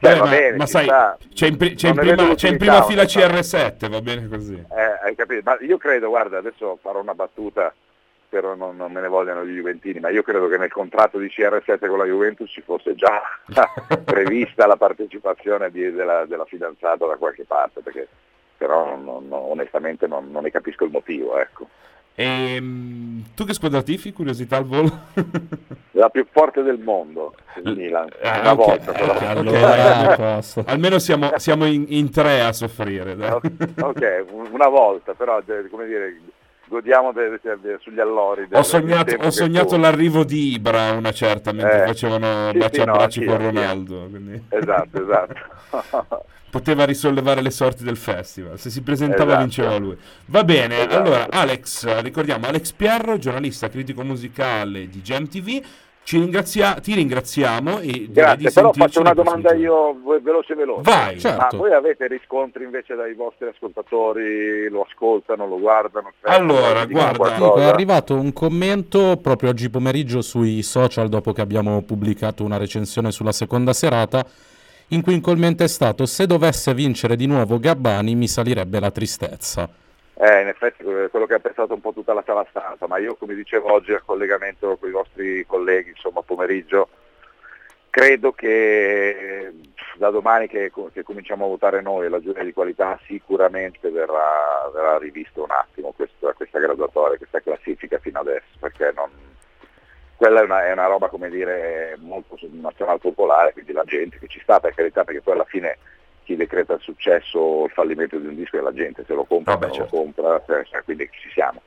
Beh, 0.00 0.16
ma, 0.16 0.28
bene, 0.28 0.56
ma 0.56 0.66
sai, 0.66 0.84
sta... 0.84 1.16
c'è 1.32 1.46
in, 1.46 1.56
c'è 1.56 1.88
in 1.88 1.94
prima, 1.94 2.34
c'è 2.34 2.48
in 2.48 2.58
prima 2.58 2.82
fila 2.82 3.04
CR7, 3.04 3.88
va 3.88 4.02
bene 4.02 4.28
così. 4.28 4.52
Eh, 4.52 4.98
hai 5.02 5.14
capito? 5.14 5.40
Ma 5.44 5.56
io 5.60 5.78
credo, 5.78 6.08
guarda, 6.08 6.36
adesso 6.36 6.78
farò 6.82 7.00
una 7.00 7.14
battuta, 7.14 7.72
spero 8.34 8.56
non, 8.56 8.76
non 8.76 8.90
me 8.90 9.00
ne 9.00 9.06
vogliano 9.06 9.44
gli 9.44 9.54
Juventini, 9.54 10.00
ma 10.00 10.08
io 10.08 10.22
credo 10.22 10.48
che 10.48 10.58
nel 10.58 10.72
contratto 10.72 11.18
di 11.18 11.26
CR7 11.26 11.86
con 11.86 11.98
la 11.98 12.04
Juventus 12.04 12.50
ci 12.50 12.62
fosse 12.62 12.96
già 12.96 13.22
prevista 14.04 14.66
la 14.66 14.76
partecipazione 14.76 15.70
di, 15.70 15.92
della, 15.92 16.26
della, 16.26 16.44
fidanzata 16.44 17.06
da 17.06 17.16
qualche 17.16 17.44
parte, 17.44 17.80
perché 17.80 18.08
però 18.56 18.96
non, 18.96 19.26
onestamente 19.30 20.08
non, 20.08 20.30
ne 20.30 20.50
capisco 20.50 20.84
il 20.84 20.90
motivo, 20.90 21.38
ecco. 21.38 21.68
E, 22.16 22.24
ehm, 22.56 23.34
tu 23.34 23.44
che 23.44 23.54
squadra 23.54 23.82
tifi, 23.82 24.12
curiosità 24.12 24.56
al 24.56 24.64
volo? 24.64 24.90
La 25.92 26.08
più 26.08 26.26
forte 26.28 26.62
del 26.62 26.78
mondo, 26.78 27.34
il 27.62 27.76
Milan, 27.76 28.08
ah, 28.22 28.40
una 28.40 28.52
okay. 28.52 28.84
volta. 28.84 28.92
Eh, 28.94 29.26
allora, 29.30 30.40
almeno 30.66 30.98
siamo, 30.98 31.38
siamo 31.38 31.66
in, 31.66 31.84
in, 31.88 32.10
tre 32.10 32.40
a 32.40 32.52
soffrire. 32.52 33.14
Dai. 33.14 33.30
Ok, 33.30 34.24
una 34.50 34.66
volta, 34.68 35.14
però 35.14 35.40
come 35.70 35.86
dire, 35.86 36.18
godiamo 36.66 37.12
de, 37.12 37.40
de, 37.42 37.58
de, 37.60 37.78
sugli 37.80 38.00
allori. 38.00 38.46
ho 38.50 38.62
sognato, 38.62 39.14
ho 39.18 39.30
sognato 39.30 39.76
l'arrivo 39.76 40.24
di 40.24 40.52
Ibra 40.52 40.92
una 40.92 41.12
certa, 41.12 41.52
mentre 41.52 41.82
eh, 41.82 41.86
facevano 41.86 42.50
sì, 42.52 42.58
baci 42.58 42.74
sì, 42.74 42.80
abbracci 42.80 43.24
no, 43.24 43.30
con 43.30 43.44
Ronaldo. 43.44 44.06
Quindi... 44.08 44.44
Esatto, 44.48 45.02
esatto. 45.02 46.24
poteva 46.54 46.84
risollevare 46.84 47.40
le 47.40 47.50
sorti 47.50 47.82
del 47.82 47.96
festival. 47.96 48.60
Se 48.60 48.70
si 48.70 48.82
presentava 48.82 49.30
esatto. 49.30 49.40
vinceva 49.40 49.76
lui. 49.76 49.98
Va 50.26 50.44
bene, 50.44 50.76
esatto. 50.76 50.96
allora 50.96 51.26
Alex, 51.28 52.00
ricordiamo 52.00 52.46
Alex 52.46 52.70
Pierro, 52.70 53.18
giornalista 53.18 53.68
critico 53.68 54.04
musicale 54.04 54.88
di 54.88 55.02
GemTV. 55.02 55.64
Ci 56.04 56.18
ringrazia- 56.18 56.74
ti 56.74 56.94
ringraziamo 56.94 57.80
e 57.80 58.08
Grazie, 58.10 58.50
però 58.52 58.72
faccio 58.74 59.00
una 59.00 59.14
domanda 59.14 59.54
io 59.54 59.98
veloce 60.22 60.54
veloce. 60.54 60.82
Vai, 60.82 61.18
certo. 61.18 61.56
Ma 61.56 61.62
voi 61.62 61.72
avete 61.72 62.06
riscontri 62.06 62.62
invece 62.62 62.94
dai 62.94 63.14
vostri 63.14 63.48
ascoltatori? 63.48 64.68
Lo 64.68 64.86
ascoltano, 64.88 65.46
lo 65.46 65.58
guardano? 65.58 66.12
Allora, 66.22 66.84
guarda, 66.84 67.54
è 67.54 67.64
arrivato 67.64 68.14
un 68.14 68.34
commento 68.34 69.18
proprio 69.20 69.48
oggi 69.48 69.70
pomeriggio 69.70 70.20
sui 70.20 70.62
social 70.62 71.08
dopo 71.08 71.32
che 71.32 71.40
abbiamo 71.40 71.80
pubblicato 71.82 72.44
una 72.44 72.58
recensione 72.58 73.10
sulla 73.10 73.32
seconda 73.32 73.72
serata 73.72 74.24
in 74.88 75.00
cui 75.00 75.14
il 75.14 75.22
commento 75.22 75.64
è 75.64 75.68
stato 75.68 76.04
se 76.04 76.26
dovesse 76.26 76.74
vincere 76.74 77.16
di 77.16 77.24
nuovo 77.26 77.58
Gabbani 77.58 78.14
mi 78.14 78.28
salirebbe 78.28 78.78
la 78.78 78.90
tristezza. 78.90 79.68
Eh, 80.16 80.42
in 80.42 80.48
effetti 80.48 80.84
quello 80.84 81.26
che 81.26 81.34
ha 81.34 81.40
pensato 81.40 81.74
un 81.74 81.80
po' 81.80 81.92
tutta 81.92 82.12
la 82.12 82.22
sala 82.24 82.46
stampa, 82.48 82.86
ma 82.86 82.98
io 82.98 83.16
come 83.16 83.34
dicevo 83.34 83.72
oggi 83.72 83.92
al 83.92 84.04
collegamento 84.04 84.76
con 84.76 84.88
i 84.88 84.92
vostri 84.92 85.44
colleghi, 85.44 85.90
insomma 85.90 86.22
pomeriggio, 86.22 86.88
credo 87.90 88.32
che 88.32 89.52
da 89.96 90.10
domani 90.10 90.46
che, 90.46 90.70
che 90.92 91.02
cominciamo 91.02 91.44
a 91.44 91.48
votare 91.48 91.80
noi 91.80 92.08
la 92.08 92.20
giuria 92.20 92.44
di 92.44 92.52
qualità 92.52 92.98
sicuramente 93.06 93.90
verrà, 93.90 94.70
verrà 94.72 94.98
rivisto 94.98 95.42
un 95.42 95.50
attimo 95.50 95.92
questa, 95.92 96.32
questa 96.32 96.58
graduatoria, 96.58 97.18
questa 97.18 97.40
classifica 97.40 97.98
fino 97.98 98.20
adesso, 98.20 98.46
perché 98.58 98.92
non, 98.94 99.10
quella 100.16 100.40
è 100.40 100.44
una, 100.44 100.66
è 100.66 100.72
una, 100.72 100.86
roba 100.86 101.08
come 101.08 101.28
dire 101.28 101.96
molto 101.98 102.38
nazionale 102.52 102.98
popolare, 102.98 103.52
quindi 103.52 103.72
la 103.72 103.84
gente 103.84 104.18
che 104.18 104.28
ci 104.28 104.40
sta 104.40 104.60
per 104.60 104.74
carità, 104.74 105.04
perché 105.04 105.22
poi 105.22 105.34
alla 105.34 105.44
fine 105.44 105.78
chi 106.24 106.36
decreta 106.36 106.74
il 106.74 106.80
successo 106.80 107.38
o 107.38 107.64
il 107.66 107.70
fallimento 107.70 108.18
di 108.18 108.26
un 108.26 108.34
disco 108.34 108.58
è 108.58 108.60
la 108.60 108.72
gente, 108.72 109.04
se 109.06 109.14
lo 109.14 109.24
compra, 109.24 109.54
Vabbè, 109.54 109.72
certo. 109.72 109.96
lo 109.96 110.02
compra, 110.02 110.42
quindi 110.84 111.08
ci 111.12 111.30
siamo. 111.30 111.62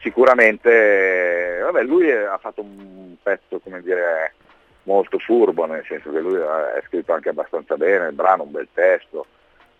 Sicuramente, 0.00 1.60
vabbè, 1.62 1.82
lui 1.82 2.10
ha 2.10 2.38
fatto 2.38 2.62
un 2.62 3.14
pezzo, 3.22 3.58
come 3.60 3.82
dire, 3.82 4.34
molto 4.84 5.18
furbo, 5.18 5.66
nel 5.66 5.84
senso 5.86 6.10
che 6.10 6.20
lui 6.20 6.38
è 6.38 6.82
scritto 6.86 7.12
anche 7.12 7.28
abbastanza 7.28 7.76
bene, 7.76 8.08
il 8.08 8.14
brano, 8.14 8.44
un 8.44 8.50
bel 8.50 8.68
testo, 8.72 9.26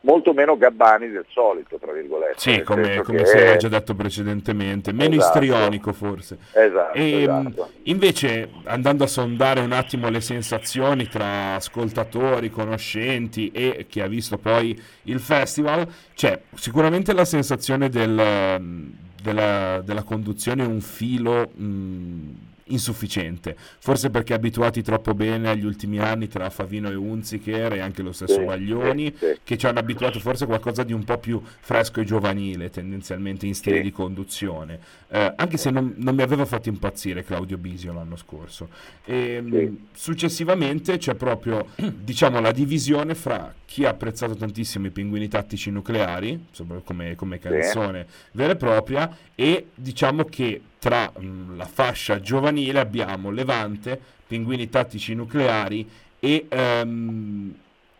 molto 0.02 0.32
meno 0.32 0.56
gabbani 0.56 1.10
del 1.10 1.26
solito, 1.28 1.76
tra 1.78 1.92
virgolette. 1.92 2.38
Sì, 2.38 2.62
come, 2.62 3.02
come 3.02 3.24
si 3.26 3.36
era 3.36 3.56
già 3.56 3.68
detto 3.68 3.94
precedentemente, 3.94 4.92
meno 4.92 5.16
esatto. 5.16 5.38
istrionico 5.38 5.92
forse. 5.92 6.38
Esatto, 6.52 6.96
e, 6.96 7.22
esatto, 7.22 7.70
Invece, 7.84 8.50
andando 8.64 9.04
a 9.04 9.06
sondare 9.06 9.60
un 9.60 9.72
attimo 9.72 10.08
le 10.08 10.20
sensazioni 10.20 11.06
tra 11.08 11.54
ascoltatori, 11.54 12.50
conoscenti 12.50 13.50
e 13.50 13.86
chi 13.88 14.00
ha 14.00 14.06
visto 14.06 14.38
poi 14.38 14.80
il 15.04 15.20
festival, 15.20 15.86
c'è 16.14 16.40
sicuramente 16.54 17.12
la 17.12 17.24
sensazione 17.24 17.88
del, 17.88 18.92
della, 19.22 19.80
della, 19.82 20.02
conduzione 20.02 20.64
un 20.64 20.80
filo... 20.80 21.50
Mh, 21.54 22.48
insufficiente, 22.70 23.56
forse 23.56 24.10
perché 24.10 24.34
abituati 24.34 24.82
troppo 24.82 25.14
bene 25.14 25.48
agli 25.48 25.64
ultimi 25.64 25.98
anni 25.98 26.28
tra 26.28 26.50
Favino 26.50 26.90
e 26.90 26.94
Unziker 26.94 27.74
e 27.74 27.80
anche 27.80 28.02
lo 28.02 28.12
stesso 28.12 28.42
Baglioni, 28.42 29.14
che 29.42 29.56
ci 29.56 29.66
hanno 29.66 29.78
abituato 29.78 30.18
forse 30.18 30.44
a 30.44 30.46
qualcosa 30.46 30.82
di 30.82 30.92
un 30.92 31.04
po' 31.04 31.18
più 31.18 31.40
fresco 31.60 32.00
e 32.00 32.04
giovanile 32.04 32.70
tendenzialmente 32.70 33.46
in 33.46 33.54
stile 33.54 33.80
di 33.80 33.90
conduzione, 33.90 34.78
eh, 35.08 35.32
anche 35.36 35.56
se 35.56 35.70
non, 35.70 35.94
non, 35.96 36.14
mi 36.14 36.22
aveva 36.22 36.44
fatto 36.44 36.68
impazzire 36.68 37.24
Claudio 37.24 37.58
Bisio 37.58 37.92
l'anno 37.92 38.16
scorso. 38.16 38.68
E, 39.04 39.34
ehm, 39.34 39.76
Successivamente 39.92 40.98
c'è 40.98 41.14
proprio 41.14 41.68
diciamo, 41.76 42.40
la 42.40 42.52
divisione 42.52 43.14
fra 43.14 43.52
chi 43.64 43.84
ha 43.84 43.90
apprezzato 43.90 44.34
tantissimo 44.34 44.86
i 44.86 44.90
pinguini 44.90 45.28
tattici 45.28 45.70
nucleari, 45.70 46.46
come, 46.84 47.14
come 47.14 47.38
canzone 47.38 48.06
vera 48.32 48.52
e 48.52 48.56
propria, 48.56 49.16
e 49.34 49.66
diciamo 49.74 50.24
che 50.24 50.60
tra 50.80 51.12
mh, 51.14 51.24
mm, 51.24 51.56
la 51.56 51.66
fascia 51.66 52.20
giovanile 52.20 52.80
abbiamo 52.80 53.30
Levante, 53.30 54.00
Pinguini 54.26 54.68
Tattici 54.68 55.14
Nucleari 55.14 55.88
e 56.18 56.46
um, 56.50 57.54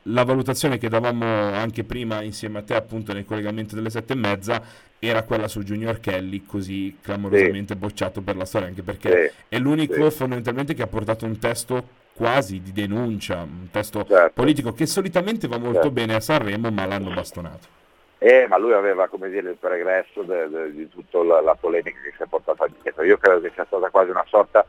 la 0.04 0.24
valutazione 0.24 0.78
che 0.78 0.88
davamo 0.88 1.24
anche 1.24 1.84
prima 1.84 2.22
insieme 2.22 2.58
a 2.58 2.62
te 2.62 2.74
appunto 2.74 3.12
nel 3.12 3.26
collegamento 3.26 3.74
delle 3.74 3.90
sette 3.90 4.14
e 4.14 4.16
mezza 4.16 4.62
era 4.98 5.22
quella 5.22 5.46
su 5.46 5.62
Junior 5.62 6.00
Kelly 6.00 6.44
così 6.46 6.96
clamorosamente 7.02 7.74
sì. 7.74 7.78
bocciato 7.78 8.22
per 8.22 8.36
la 8.36 8.46
storia 8.46 8.68
anche 8.68 8.82
perché 8.82 9.28
sì. 9.28 9.44
è 9.48 9.58
l'unico 9.58 10.08
sì. 10.08 10.16
fondamentalmente 10.16 10.72
che 10.72 10.82
ha 10.82 10.86
portato 10.86 11.26
un 11.26 11.38
testo 11.38 11.98
quasi 12.14 12.60
di 12.60 12.72
denuncia 12.72 13.42
un 13.42 13.68
testo 13.70 14.06
certo. 14.06 14.32
politico 14.34 14.72
che 14.72 14.86
solitamente 14.86 15.46
va 15.48 15.58
molto 15.58 15.74
certo. 15.74 15.90
bene 15.90 16.14
a 16.14 16.20
Sanremo 16.20 16.70
ma 16.70 16.86
l'hanno 16.86 17.12
bastonato 17.12 17.78
eh, 18.22 18.46
ma 18.48 18.58
lui 18.58 18.74
aveva 18.74 19.08
come 19.08 19.30
dire, 19.30 19.48
il 19.48 19.56
pregresso 19.56 20.22
di 20.22 20.88
tutta 20.90 21.22
la, 21.22 21.40
la, 21.40 21.54
polemica 21.54 21.98
che 22.02 22.12
si 22.14 22.22
è 22.22 22.26
portata 22.26 22.66
dietro. 22.82 23.02
Io 23.02 23.16
credo 23.16 23.40
che 23.40 23.50
sia 23.54 23.64
stata 23.64 23.88
quasi 23.88 24.10
una 24.10 24.24
sorta, 24.28 24.64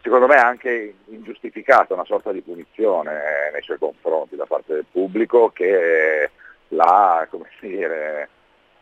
secondo 0.00 0.26
me 0.26 0.36
anche 0.36 0.94
ingiustificata, 1.04 1.92
una 1.92 2.06
sorta 2.06 2.32
di 2.32 2.40
punizione 2.40 3.12
eh, 3.12 3.52
nei 3.52 3.60
suoi 3.60 3.76
confronti 3.76 4.34
da 4.34 4.46
parte 4.46 4.72
del 4.72 4.86
pubblico 4.90 5.50
che 5.50 6.30
l'ha, 6.68 7.26
come 7.28 7.50
dire, 7.60 8.30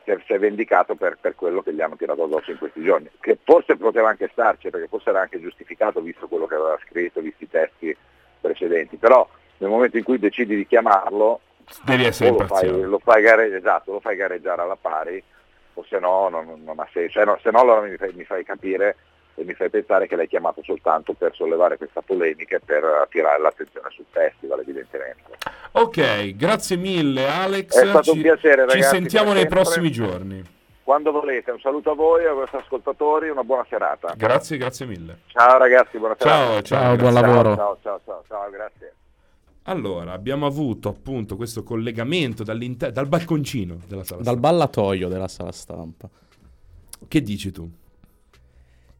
si 0.04 0.32
è 0.32 0.38
vendicato 0.38 0.94
per, 0.94 1.18
per, 1.20 1.34
quello 1.34 1.60
che 1.62 1.74
gli 1.74 1.80
hanno 1.80 1.96
tirato 1.96 2.22
addosso 2.22 2.52
in 2.52 2.58
questi 2.58 2.84
giorni, 2.84 3.10
che 3.18 3.36
forse 3.42 3.74
poteva 3.74 4.10
anche 4.10 4.28
starci, 4.30 4.70
perché 4.70 4.86
forse 4.86 5.10
era 5.10 5.22
anche 5.22 5.40
giustificato 5.40 6.00
visto 6.00 6.28
quello 6.28 6.46
che 6.46 6.54
aveva 6.54 6.78
scritto, 6.86 7.20
visti 7.20 7.44
i 7.44 7.50
testi 7.50 7.96
precedenti, 8.40 8.94
però 8.94 9.28
nel 9.56 9.70
momento 9.70 9.96
in 9.96 10.04
cui 10.04 10.20
decidi 10.20 10.54
di 10.54 10.68
chiamarlo 10.68 11.40
devi 11.84 12.04
essere 12.04 12.30
lo 12.30 12.46
fai, 12.46 12.82
lo 12.82 12.98
fai, 12.98 13.22
gare, 13.22 13.56
esatto, 13.56 13.92
lo 13.92 14.00
fai 14.00 14.16
gareggiare 14.16 14.62
alla 14.62 14.76
pari 14.76 15.22
o 15.74 15.84
se 15.88 15.98
no 15.98 16.28
non, 16.28 16.62
non 16.64 16.78
ha 16.78 16.88
senso, 16.92 17.12
cioè, 17.12 17.24
no, 17.24 17.38
se 17.42 17.50
no 17.50 17.60
allora 17.60 17.80
mi 17.80 17.96
fai, 17.96 18.12
mi 18.12 18.24
fai 18.24 18.44
capire 18.44 18.96
e 19.34 19.44
mi 19.44 19.54
fai 19.54 19.68
pensare 19.68 20.06
che 20.06 20.16
l'hai 20.16 20.28
chiamato 20.28 20.62
soltanto 20.62 21.12
per 21.14 21.34
sollevare 21.34 21.76
questa 21.76 22.02
polemica 22.02 22.56
e 22.56 22.60
per 22.64 22.84
attirare 22.84 23.40
l'attenzione 23.40 23.88
sul 23.90 24.04
festival 24.10 24.60
evidentemente. 24.60 25.38
Ok, 25.72 26.36
grazie 26.36 26.76
mille 26.76 27.28
Alex. 27.28 27.76
È 27.76 27.86
stato 27.86 28.02
ci, 28.02 28.10
un 28.10 28.22
piacere 28.22 28.66
ragazzi. 28.66 28.78
Ci 28.78 28.84
sentiamo 28.84 29.32
nei 29.32 29.40
sempre. 29.40 29.60
prossimi 29.60 29.90
giorni. 29.90 30.52
Quando 30.84 31.12
volete, 31.12 31.50
un 31.50 31.58
saluto 31.60 31.92
a 31.92 31.94
voi, 31.94 32.26
ai 32.26 32.34
vostri 32.34 32.58
ascoltatori, 32.58 33.30
una 33.30 33.42
buona 33.42 33.64
serata. 33.68 34.12
Grazie, 34.16 34.58
grazie 34.58 34.86
mille. 34.86 35.20
Ciao 35.28 35.56
ragazzi, 35.56 35.98
buona 35.98 36.14
serata. 36.16 36.36
Ciao, 36.36 36.62
ciao, 36.62 36.62
ciao 36.62 36.96
buon 36.96 37.14
lavoro. 37.14 37.54
Ciao, 37.56 37.78
ciao, 37.82 38.00
ciao, 38.04 38.22
ciao, 38.28 38.50
grazie. 38.50 38.94
Allora, 39.66 40.12
abbiamo 40.12 40.44
avuto 40.46 40.88
appunto 40.90 41.36
questo 41.36 41.62
collegamento 41.62 42.42
dal 42.42 43.06
balconcino 43.08 43.78
della 43.86 44.04
sala 44.04 44.22
Dal 44.22 44.34
stampa. 44.34 44.40
ballatoio 44.40 45.08
della 45.08 45.28
sala 45.28 45.52
stampa. 45.52 46.08
Che 47.08 47.22
dici 47.22 47.50
tu? 47.50 47.70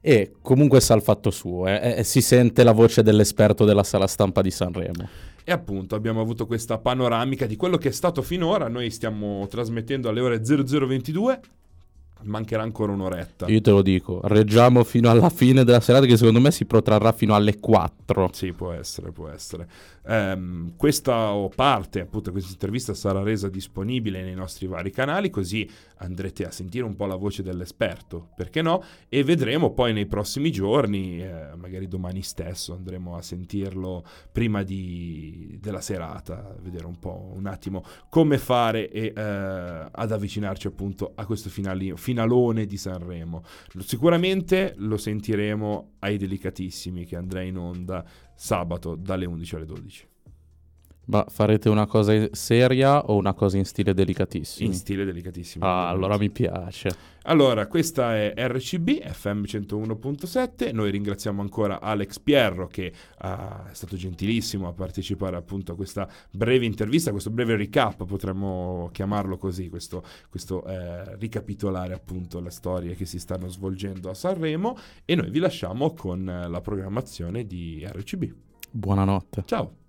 E 0.00 0.34
comunque 0.40 0.80
sa 0.80 0.94
il 0.94 1.02
fatto 1.02 1.30
suo, 1.30 1.66
eh? 1.66 1.96
e 1.98 2.04
si 2.04 2.20
sente 2.20 2.62
la 2.62 2.72
voce 2.72 3.02
dell'esperto 3.02 3.64
della 3.64 3.82
sala 3.82 4.06
stampa 4.06 4.40
di 4.42 4.50
Sanremo. 4.50 5.08
E 5.44 5.52
appunto 5.52 5.94
abbiamo 5.94 6.20
avuto 6.22 6.46
questa 6.46 6.78
panoramica 6.78 7.44
di 7.46 7.56
quello 7.56 7.76
che 7.76 7.88
è 7.88 7.92
stato 7.92 8.22
finora. 8.22 8.68
Noi 8.68 8.90
stiamo 8.90 9.46
trasmettendo 9.46 10.08
alle 10.08 10.20
ore 10.20 10.40
0022 10.42 11.40
mancherà 12.24 12.62
ancora 12.62 12.92
un'oretta. 12.92 13.46
Io 13.46 13.60
te 13.60 13.70
lo 13.70 13.82
dico, 13.82 14.20
reggiamo 14.24 14.84
fino 14.84 15.10
alla 15.10 15.30
fine 15.30 15.64
della 15.64 15.80
serata 15.80 16.06
che 16.06 16.16
secondo 16.16 16.40
me 16.40 16.50
si 16.50 16.64
protrarrà 16.64 17.12
fino 17.12 17.34
alle 17.34 17.58
4. 17.60 18.30
Sì, 18.32 18.52
può 18.52 18.72
essere, 18.72 19.12
può 19.12 19.28
essere. 19.28 19.68
Um, 20.06 20.72
questa 20.76 21.32
parte, 21.54 22.00
appunto, 22.00 22.30
questa 22.30 22.52
intervista 22.52 22.94
sarà 22.94 23.22
resa 23.22 23.48
disponibile 23.48 24.22
nei 24.22 24.34
nostri 24.34 24.66
vari 24.66 24.90
canali, 24.90 25.30
così 25.30 25.68
andrete 25.98 26.44
a 26.44 26.50
sentire 26.50 26.84
un 26.84 26.96
po' 26.96 27.06
la 27.06 27.16
voce 27.16 27.42
dell'esperto, 27.42 28.30
perché 28.34 28.62
no? 28.62 28.82
E 29.08 29.22
vedremo 29.24 29.72
poi 29.72 29.92
nei 29.92 30.06
prossimi 30.06 30.50
giorni, 30.50 31.20
eh, 31.22 31.54
magari 31.56 31.88
domani 31.88 32.22
stesso, 32.22 32.74
andremo 32.74 33.16
a 33.16 33.22
sentirlo 33.22 34.04
prima 34.32 34.62
di, 34.62 35.58
della 35.60 35.80
serata, 35.80 36.56
vedere 36.60 36.86
un 36.86 36.98
po' 36.98 37.32
un 37.34 37.46
attimo 37.46 37.84
come 38.08 38.38
fare 38.38 38.90
e 38.90 39.12
eh, 39.14 39.20
ad 39.20 40.12
avvicinarci 40.12 40.66
appunto 40.66 41.12
a 41.14 41.26
questo 41.26 41.48
finali, 41.48 41.92
finalone 41.96 42.66
di 42.66 42.76
Sanremo. 42.76 43.42
Sicuramente 43.78 44.74
lo 44.78 44.96
sentiremo 44.96 45.92
ai 46.00 46.16
delicatissimi 46.16 47.04
che 47.04 47.16
andrà 47.16 47.42
in 47.42 47.58
onda 47.58 48.04
sabato 48.34 48.94
dalle 48.94 49.26
11 49.26 49.54
alle 49.56 49.66
12. 49.66 50.08
Ma 51.06 51.24
farete 51.28 51.68
una 51.68 51.86
cosa 51.86 52.28
seria 52.32 53.04
o 53.06 53.16
una 53.16 53.34
cosa 53.34 53.58
in 53.58 53.64
stile 53.64 53.92
delicatissimo? 53.92 54.68
In 54.68 54.74
stile 54.74 55.04
delicatissimo. 55.04 55.64
Ah, 55.64 55.88
allora 55.88 56.16
mi 56.16 56.30
piace. 56.30 57.12
Allora, 57.26 57.66
questa 57.66 58.16
è 58.16 58.34
RCB 58.36 59.02
FM 59.02 59.42
101.7. 59.42 60.74
Noi 60.74 60.90
ringraziamo 60.90 61.40
ancora 61.40 61.80
Alex 61.80 62.18
Pierro 62.18 62.66
che 62.66 62.92
uh, 63.22 63.26
è 63.70 63.72
stato 63.72 63.96
gentilissimo 63.96 64.68
a 64.68 64.72
partecipare 64.72 65.36
appunto 65.36 65.72
a 65.72 65.76
questa 65.76 66.08
breve 66.30 66.66
intervista, 66.66 67.10
questo 67.10 67.30
breve 67.30 67.56
recap, 67.56 68.04
potremmo 68.04 68.90
chiamarlo 68.92 69.36
così, 69.36 69.68
questo, 69.68 70.04
questo 70.28 70.64
eh, 70.66 71.16
ricapitolare 71.16 71.94
appunto 71.94 72.40
le 72.40 72.50
storie 72.50 72.94
che 72.94 73.06
si 73.06 73.18
stanno 73.18 73.48
svolgendo 73.48 74.10
a 74.10 74.14
Sanremo 74.14 74.76
e 75.04 75.14
noi 75.14 75.30
vi 75.30 75.38
lasciamo 75.38 75.94
con 75.94 76.24
la 76.24 76.60
programmazione 76.60 77.46
di 77.46 77.86
RCB. 77.86 78.32
Buonanotte. 78.70 79.42
Ciao. 79.46 79.83